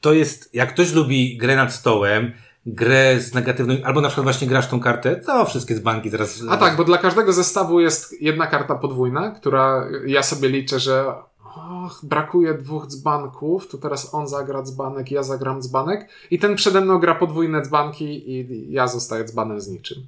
[0.00, 2.32] to jest, jak ktoś lubi grę nad stołem,
[2.66, 6.42] grę z negatywną, albo na przykład właśnie grasz tą kartę, to wszystkie z banki teraz...
[6.50, 11.14] A tak, bo dla każdego zestawu jest jedna karta podwójna, która ja sobie liczę, że
[11.56, 16.80] och, brakuje dwóch dzbanków, to teraz on zagra dzbanek, ja zagram dzbanek i ten przede
[16.80, 20.06] mną gra podwójne dzbanki i ja zostaję dzbanem z niczym.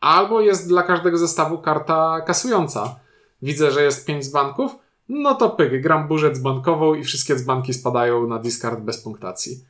[0.00, 2.96] Albo jest dla każdego zestawu karta kasująca.
[3.42, 4.76] Widzę, że jest pięć dzbanków,
[5.08, 9.64] no to pyk, gram burzę dzbankową i wszystkie dzbanki spadają na discard bez punktacji.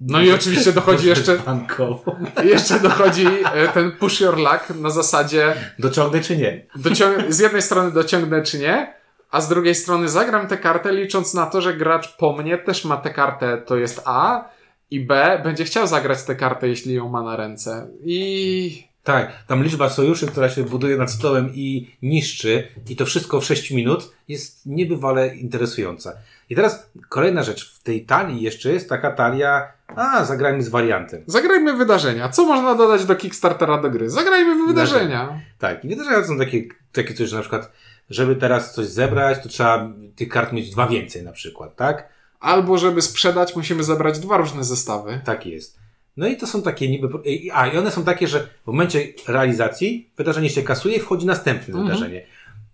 [0.00, 2.16] No i oczywiście dochodzi jeszcze, Bankowo.
[2.44, 6.66] jeszcze dochodzi e, ten push your luck na zasadzie Dociągnę czy nie?
[6.76, 8.94] dociąg- z jednej strony dociągnę czy nie,
[9.30, 12.84] a z drugiej strony zagram tę kartę licząc na to, że gracz po mnie też
[12.84, 14.48] ma tę kartę, to jest A
[14.90, 17.88] i B będzie chciał zagrać tę kartę, jeśli ją ma na ręce.
[18.04, 23.40] I Tak, tam liczba sojuszy, która się buduje nad stołem i niszczy, i to wszystko
[23.40, 26.12] w 6 minut, jest niebywale interesująca.
[26.50, 27.74] I teraz kolejna rzecz.
[27.74, 31.24] W tej talii jeszcze jest taka talia, a zagrajmy z wariantem.
[31.26, 32.28] zagrajmy wydarzenia.
[32.28, 34.10] Co można dodać do Kickstartera do gry?
[34.10, 35.40] Zagrajmy w wydarzenia.
[35.58, 37.72] Tak, i wydarzenia są takie, takie coś, że na przykład,
[38.10, 42.08] żeby teraz coś zebrać, to trzeba tych kart mieć dwa więcej na przykład, tak?
[42.40, 45.20] Albo żeby sprzedać, musimy zebrać dwa różne zestawy.
[45.24, 45.81] Tak jest.
[46.16, 47.08] No i to są takie niby.
[47.52, 51.66] A, i one są takie, że w momencie realizacji wydarzenie się kasuje i wchodzi następne
[51.66, 51.84] Mhm.
[51.86, 52.26] wydarzenie.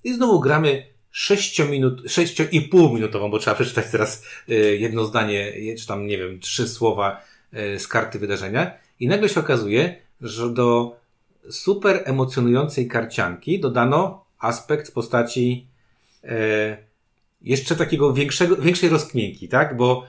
[0.05, 5.87] I znowu gramy 6 minut, 6,5 minutową, bo trzeba przeczytać teraz y, jedno zdanie, czy
[5.87, 7.21] tam, nie wiem, trzy słowa
[7.75, 8.73] y, z karty wydarzenia.
[9.01, 10.97] I nagle się okazuje, że do
[11.51, 15.67] super emocjonującej karcianki dodano aspekt w postaci
[16.25, 16.77] e,
[17.43, 19.77] jeszcze takiego większego, większej rozkminki, tak?
[19.77, 20.07] Bo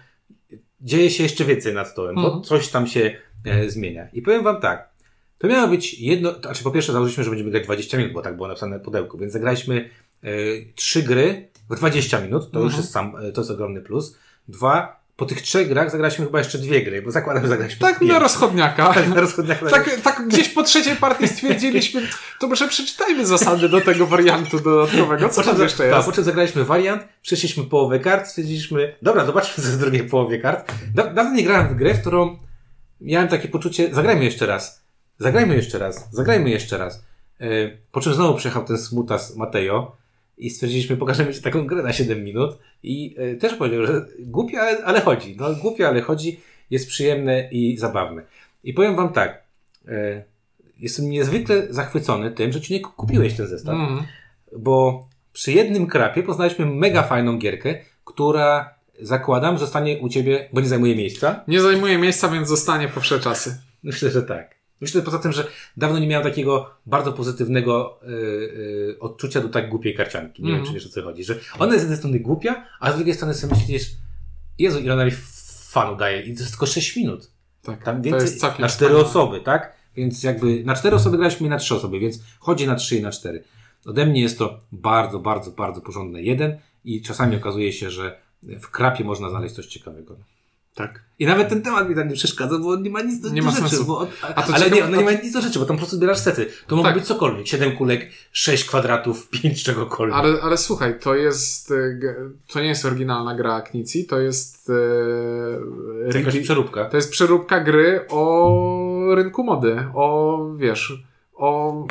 [0.81, 2.43] dzieje się jeszcze więcej nad stołem, bo Mhm.
[2.43, 3.15] coś tam się
[3.45, 4.07] e, zmienia.
[4.13, 4.89] I powiem wam tak,
[5.37, 8.21] to miało być jedno, to znaczy po pierwsze założyliśmy, że będziemy grać 20 minut, bo
[8.21, 9.89] tak było napisane na pudełku, więc zagraliśmy
[10.23, 10.27] e,
[10.75, 12.81] trzy gry w 20 minut, to już Mhm.
[12.81, 14.17] jest sam, e, to jest ogromny plus.
[14.47, 17.99] Dwa, po tych trzech grach zagraliśmy chyba jeszcze dwie gry, bo zakładam, że zagraliśmy Tak
[17.99, 18.11] pięć.
[18.11, 18.93] na rozchodniaka.
[18.93, 22.01] Tak, na rozchodniach Tak, tak gdzieś po trzeciej partii stwierdziliśmy,
[22.39, 25.29] to może przeczytajmy zasady do tego wariantu dodatkowego.
[25.29, 26.05] Co tam jeszcze Tak, jest?
[26.07, 30.71] po czym zagraliśmy wariant, przeszliśmy połowę kart, stwierdziliśmy, dobra, zobaczmy co w drugiej połowie kart.
[30.95, 32.37] Da, dawno nie grałem w grę, w którą
[33.01, 34.83] miałem takie poczucie, zagrajmy jeszcze raz,
[35.17, 37.03] zagrajmy jeszcze raz, zagrajmy jeszcze raz.
[37.39, 39.95] Yy, po czym znowu przyjechał ten smutas Mateo
[40.39, 44.59] i stwierdziliśmy, pokażemy ci taką grę na 7 minut i yy, też powiedział, że głupia,
[44.61, 45.35] ale, ale chodzi.
[45.39, 48.21] No głupia, ale chodzi, jest przyjemne i zabawne.
[48.63, 49.43] I powiem wam tak,
[49.85, 50.23] yy,
[50.79, 54.03] jestem niezwykle zachwycony tym, że ci nie kupiłeś ten zestaw Mm.
[54.57, 57.75] bo przy jednym krapie poznaliśmy mega fajną gierkę,
[58.05, 61.43] która zakładam zostanie u ciebie, bo nie zajmuje miejsca.
[61.47, 63.57] Nie zajmuje miejsca, więc zostanie po wsze czasy.
[63.83, 64.58] Myślę, że tak.
[64.81, 69.69] Myślę poza tym, że dawno nie miałem takiego bardzo pozytywnego y, y, odczucia do tak
[69.69, 70.43] głupiej karcianki.
[70.43, 70.63] Nie Mhm.
[70.65, 71.23] wiem, czy wiesz o co chodzi.
[71.23, 73.91] Że ona jest z jednej strony głupia, a z drugiej strony sobie myślisz,
[74.59, 75.11] Jezu, ile ona mi
[75.69, 76.21] fanu daje.
[76.21, 77.31] I to jest tylko 6 minut.
[77.61, 79.09] Tak, Tam to więcej, jest całkiem na cztery wspaniałe.
[79.09, 79.73] osoby, tak?
[79.95, 83.01] Więc jakby na cztery osoby graliśmy i na trzy osoby, więc chodzi na trzy i
[83.01, 83.43] na cztery.
[83.85, 88.67] Ode mnie jest to bardzo, bardzo, bardzo porządne jeden i czasami okazuje się, że w
[88.71, 90.15] krapie można znaleźć coś ciekawego.
[90.79, 91.03] Tak.
[91.19, 93.41] I nawet ten temat mi tam nie przeszkadza, bo on nie ma nic do, Nie
[93.41, 93.69] do ma rzeczy.
[93.69, 93.85] sensu.
[93.85, 95.79] Bo, A to ale ciekawe- nie, no nie ma nic do rzeczy, bo tam po
[95.79, 96.45] prostu zbierasz sety.
[96.67, 96.99] To mogło Tak.
[96.99, 97.47] być cokolwiek.
[97.47, 100.15] Siedem kulek, sześć kwadratów, pięć czegokolwiek.
[100.17, 101.71] Ale, ale słuchaj, to jest.
[101.71, 101.75] e,
[102.53, 104.71] To nie jest oryginalna gra Knici, to jest.
[106.13, 106.85] E, Jakaś przeróbka.
[106.85, 109.83] to jest przeróbka gry o rynku mody.
[109.93, 111.03] O wiesz.
[111.35, 111.85] O.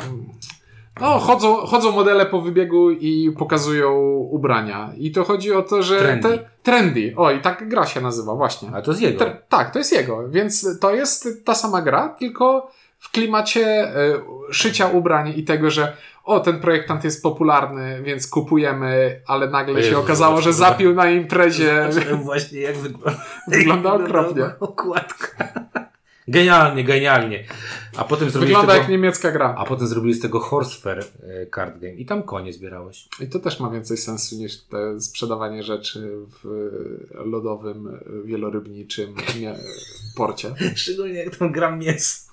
[1.01, 3.95] No, chodzą, chodzą modele po wybiegu i pokazują
[4.31, 4.93] ubrania.
[4.97, 5.99] I to chodzi o to, że.
[5.99, 6.29] Trendy.
[6.29, 7.13] Te, trendy.
[7.17, 8.69] O, i tak gra się nazywa, właśnie.
[8.73, 9.25] A to z jego.
[9.25, 13.93] Tr- tak, to jest jego, więc to jest ta sama gra, tylko w klimacie e,
[14.51, 19.89] szycia ubrań i tego, że o, ten projektant jest popularny, więc kupujemy, ale nagle Jezu,
[19.89, 21.89] się okazało, zobacz, że zapił na imprezie.
[22.23, 23.21] Właśnie jak wygląda.
[23.47, 24.43] Wygląda okropnie.
[24.59, 25.35] Okładka.
[26.31, 27.43] Genialnie, genialnie.
[27.97, 29.55] A potem zrobili Wygląda z tego, jak niemiecka gra.
[29.57, 31.05] A potem zrobili z tego Horsefair e,
[31.55, 33.07] card game i tam konie zbierałeś.
[33.19, 36.09] I to też ma więcej sensu niż te sprzedawanie rzeczy
[36.43, 36.47] w
[37.25, 39.15] lodowym, wielorybniczym
[40.15, 40.55] porcie.
[40.75, 42.29] Szczególnie jak tam gram mięso.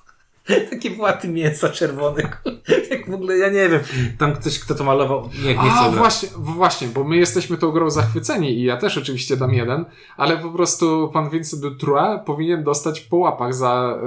[0.71, 2.37] Takie płaty mięsa czerwone.
[2.91, 3.81] Jak w ogóle, ja nie wiem.
[4.19, 7.91] Tam ktoś, kto to malował, nie, nie A, właśnie, właśnie, bo my jesteśmy tą grą
[7.91, 9.85] zachwyceni i ja też oczywiście dam jeden,
[10.17, 13.99] ale po prostu pan Vincent Dutroux powinien dostać po łapach za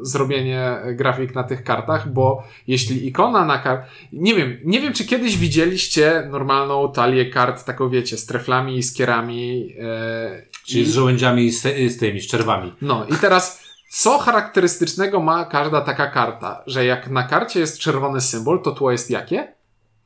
[0.00, 3.86] y, zrobienie grafik na tych kartach, bo jeśli ikona na kart...
[4.12, 8.82] Nie wiem, nie wiem, czy kiedyś widzieliście normalną talię kart, taką wiecie, z treflami i
[8.82, 9.68] skierami.
[10.40, 12.72] y, Czyli i- z żołędziami i z, z tymi, z czerwami.
[12.82, 13.63] no i teraz,
[13.94, 16.62] co charakterystycznego ma każda taka karta?
[16.66, 19.52] Że jak na karcie jest czerwony symbol, to tło jest jakie?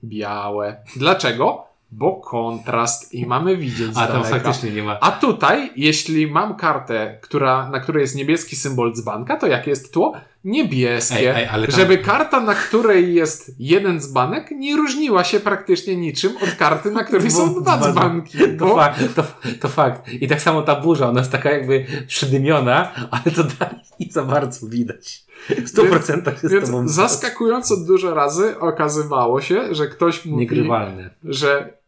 [0.05, 0.77] Białe.
[0.97, 1.65] Dlaczego?
[1.91, 5.01] Bo kontrast i mamy widzieć A tam faktycznie nie ma.
[5.01, 9.93] A tutaj, jeśli mam kartę, która, na której jest niebieski symbol dzbanka, to jakie jest
[9.93, 10.13] tło?
[10.45, 11.37] Niebieskie.
[11.37, 16.33] Ej, ej, tam- Żeby karta, na której jest jeden dzbanek, nie różniła się praktycznie niczym
[16.43, 18.39] od karty, na której są dwa dzbanki.
[18.59, 19.25] To, Bo fakt, to,
[19.61, 20.09] to fakt.
[20.13, 24.25] I tak samo ta burza, ona jest taka jakby przydymiona, ale to dalej nie za
[24.25, 25.25] bardzo widać.
[25.49, 31.11] W 100% się z Więc zaskakująco dużo razy okazywało się, że ktoś mówi, Niegrywalne.
[31.25, 31.79] że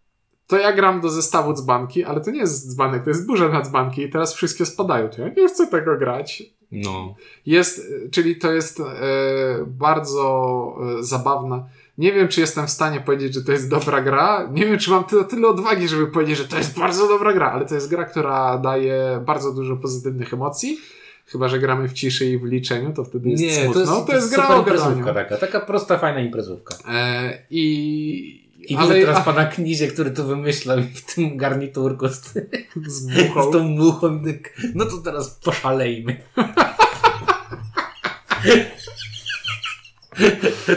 [0.47, 3.63] to ja gram do zestawu dzbanki, ale to nie jest dzbanek, to jest burza na
[3.63, 5.09] dzbanki i teraz wszystkie spadają.
[5.09, 6.43] To ja nie chcę tego grać.
[6.73, 7.15] No.
[7.47, 8.85] Jest, czyli to jest e,
[9.67, 11.65] bardzo e, zabawna.
[11.99, 14.49] Nie wiem, czy jestem w stanie powiedzieć, że to jest dobra gra.
[14.53, 17.53] Nie wiem, czy mam tyle, tyle odwagi, żeby powiedzieć, że to jest bardzo dobra gra,
[17.53, 20.79] ale to jest gra, która daje bardzo dużo pozytywnych emocji.
[21.27, 23.73] Chyba, że gramy w ciszy i w liczeniu, to wtedy jest Nie, smutno.
[23.73, 24.81] to jest, to jest gra super o graniu.
[24.81, 25.37] imprezówka taka.
[25.37, 26.75] Taka prosta, fajna imprezówka.
[26.89, 32.21] E, I, I widzę teraz pana Knizie, który to wymyślał i w tym garniturku z,
[32.87, 34.23] z z tą muchą.
[34.75, 36.21] No to teraz poszalejmy.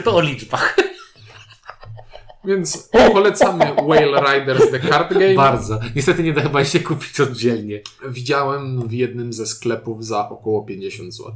[0.03, 0.77] To o liczbach.
[2.45, 5.35] Więc polecamy Whale Riders The Card Game.
[5.35, 5.79] Bardzo.
[5.95, 7.81] Niestety nie da chyba się kupić oddzielnie.
[8.09, 11.33] Widziałem w jednym ze sklepów za około 50 zł.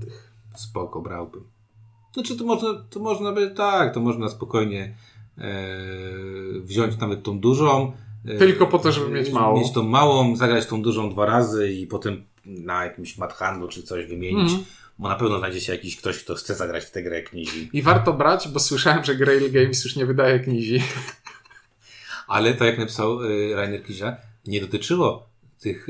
[0.55, 1.43] Spoko, brałbym.
[2.13, 4.95] Znaczy to można, to można by tak, to można spokojnie
[6.63, 7.91] wziąć nawet tą dużą.
[8.25, 9.59] e, Tylko po to, żeby mieć małą.
[9.59, 14.05] Mieć tą małą, zagrać tą dużą dwa razy i potem na jakimś mathandlu czy coś
[14.05, 14.51] wymienić.
[14.51, 14.63] Mhm.
[14.99, 17.69] Bo na pewno znajdzie się jakiś ktoś, kto chce zagrać w tę grę knizi.
[17.73, 20.83] I warto brać, bo słyszałem, że Grail Games już nie wydaje knizi.
[22.27, 24.17] Ale to jak napisał y, Rainer Kizia,
[24.47, 25.29] nie dotyczyło
[25.59, 25.87] tych,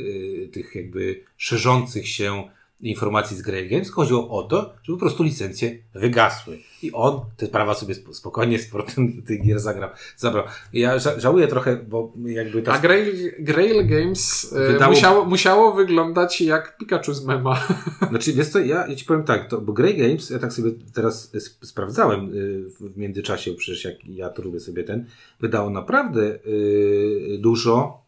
[0.54, 2.50] tych jakby szerzących się
[2.82, 3.90] informacji z Grail Games.
[3.92, 6.58] Chodziło o to, żeby po prostu licencje wygasły.
[6.84, 10.44] I on te prawa sobie sp- spokojnie z portem tych gier zagrał, zabrał.
[10.74, 12.74] Ja ża- żałuję trochę, bo jakby ta...
[12.74, 17.68] A Grail, Grail Games e, Wydało- musiało, musiało wyglądać jak Pikachu z mema.
[18.10, 20.72] Znaczy, wiesz co, ja, ja ci powiem tak, to, bo Grey Games, ja tak sobie
[20.94, 25.06] teraz sp- sprawdzałem y, w międzyczasie, przecież jak ja to lubię sobie ten,
[25.40, 28.02] wydało naprawdę y, dużo,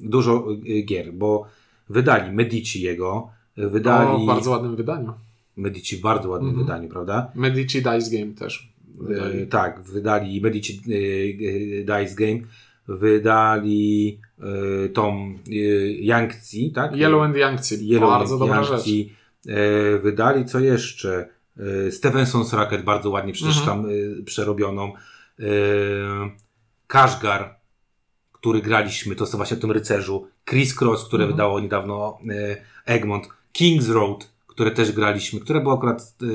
[0.00, 1.46] dużo y, gier, bo
[1.88, 3.30] wydali Medici jego,
[3.68, 5.12] wydali O, w bardzo ładnym wydaniu.
[5.56, 6.66] Medici w bardzo ładnym Mhm.
[6.66, 7.32] wydaniu, prawda?
[7.34, 8.72] Medici Dice Game też.
[9.00, 9.46] Wydali.
[9.46, 12.40] tak, wydali Medici y, y, Dice Game,
[12.88, 14.18] wydali
[14.94, 16.96] tą y, Yangtze, tak?
[16.96, 17.74] Yellow and Yangtze.
[17.74, 18.88] Yellow bardzo dobra Yangtze, rzecz.
[19.46, 21.28] E, wydali co jeszcze?
[21.56, 23.82] E, Stevenson's Racket bardzo ładnie przecież Mhm.
[23.82, 24.92] tam e, przerobioną.
[25.38, 25.42] E,
[26.86, 27.56] Kashgar,
[28.32, 30.26] który graliśmy, to jest właśnie o tym rycerzu.
[30.44, 31.36] Criss Cross, które Mhm.
[31.36, 32.56] wydało niedawno e,
[32.94, 33.28] Egmont.
[33.58, 36.26] King's Road, które też graliśmy, które było akurat e,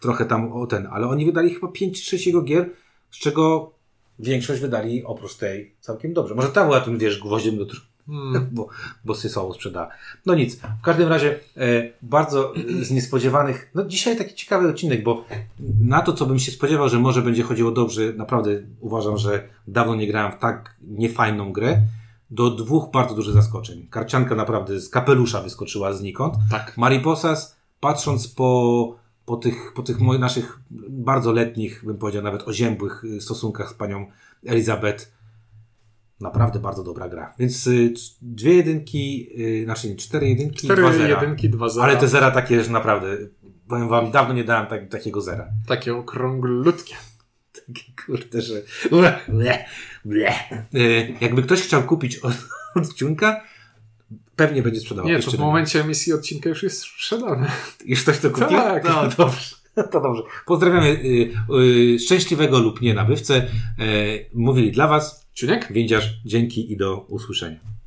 [0.00, 2.70] trochę tam o ten, ale oni wydali chyba 5 czy 6 jego gier,
[3.10, 3.72] z czego
[4.18, 6.34] większość wydali oprócz tej całkiem dobrze.
[6.34, 7.66] Może ta była tym, wiesz, gwoździem do
[8.08, 8.46] Hmm.
[8.52, 8.68] bo,
[9.04, 9.88] bo Sysoło sprzeda.
[10.26, 15.02] No nic, w każdym razie e, bardzo e, z niespodziewanych, no dzisiaj taki ciekawy odcinek,
[15.02, 15.24] bo
[15.80, 18.50] na to, co bym się spodziewał, że może będzie chodziło dobrze, naprawdę
[18.80, 21.80] uważam, że dawno nie grałem w tak niefajną grę,
[22.30, 23.86] do dwóch bardzo dużych zaskoczeń.
[23.90, 26.34] Karcianka naprawdę z kapelusza wyskoczyła znikąd.
[26.50, 26.76] Tak.
[26.76, 30.60] Mariposas, patrząc po, po tych, po tych moich, naszych
[30.90, 34.06] bardzo letnich, bym powiedział nawet oziębłych y, stosunkach z panią
[34.46, 35.12] Elizabeth,
[36.20, 37.34] naprawdę bardzo dobra gra.
[37.38, 41.20] Więc y, dwie jedynki, y, znaczy nie, cztery jedynki, Cztery dwa zera.
[41.20, 41.86] jedynki, dwa zera.
[41.86, 43.16] Ale te zera takie, że naprawdę,
[43.68, 45.48] powiem wam, dawno nie dałem tak, takiego zera.
[45.66, 46.94] Takie okrąglutkie.
[47.68, 48.62] Takie kurde, że...
[48.90, 49.64] Ble, ble,
[50.04, 50.32] ble.
[50.74, 52.32] Y, Jakby ktoś chciał kupić od,
[52.76, 53.44] od Ciunka,
[54.36, 55.10] pewnie będzie sprzedawał.
[55.10, 57.50] Nie, to w momencie emisji odcinka już jest sprzedane.
[57.84, 58.48] Już ktoś to kupił?
[58.48, 58.84] Tak.
[58.84, 59.58] No dobrze.
[59.92, 60.22] To dobrze.
[60.46, 61.30] Pozdrawiamy y,
[61.94, 63.46] y, szczęśliwego lub nie nabywcę.
[63.80, 65.72] Y, mówili dla Was Ciuniek?
[65.72, 66.10] Windziarz.
[66.24, 67.58] Dzięki i do usłyszenia.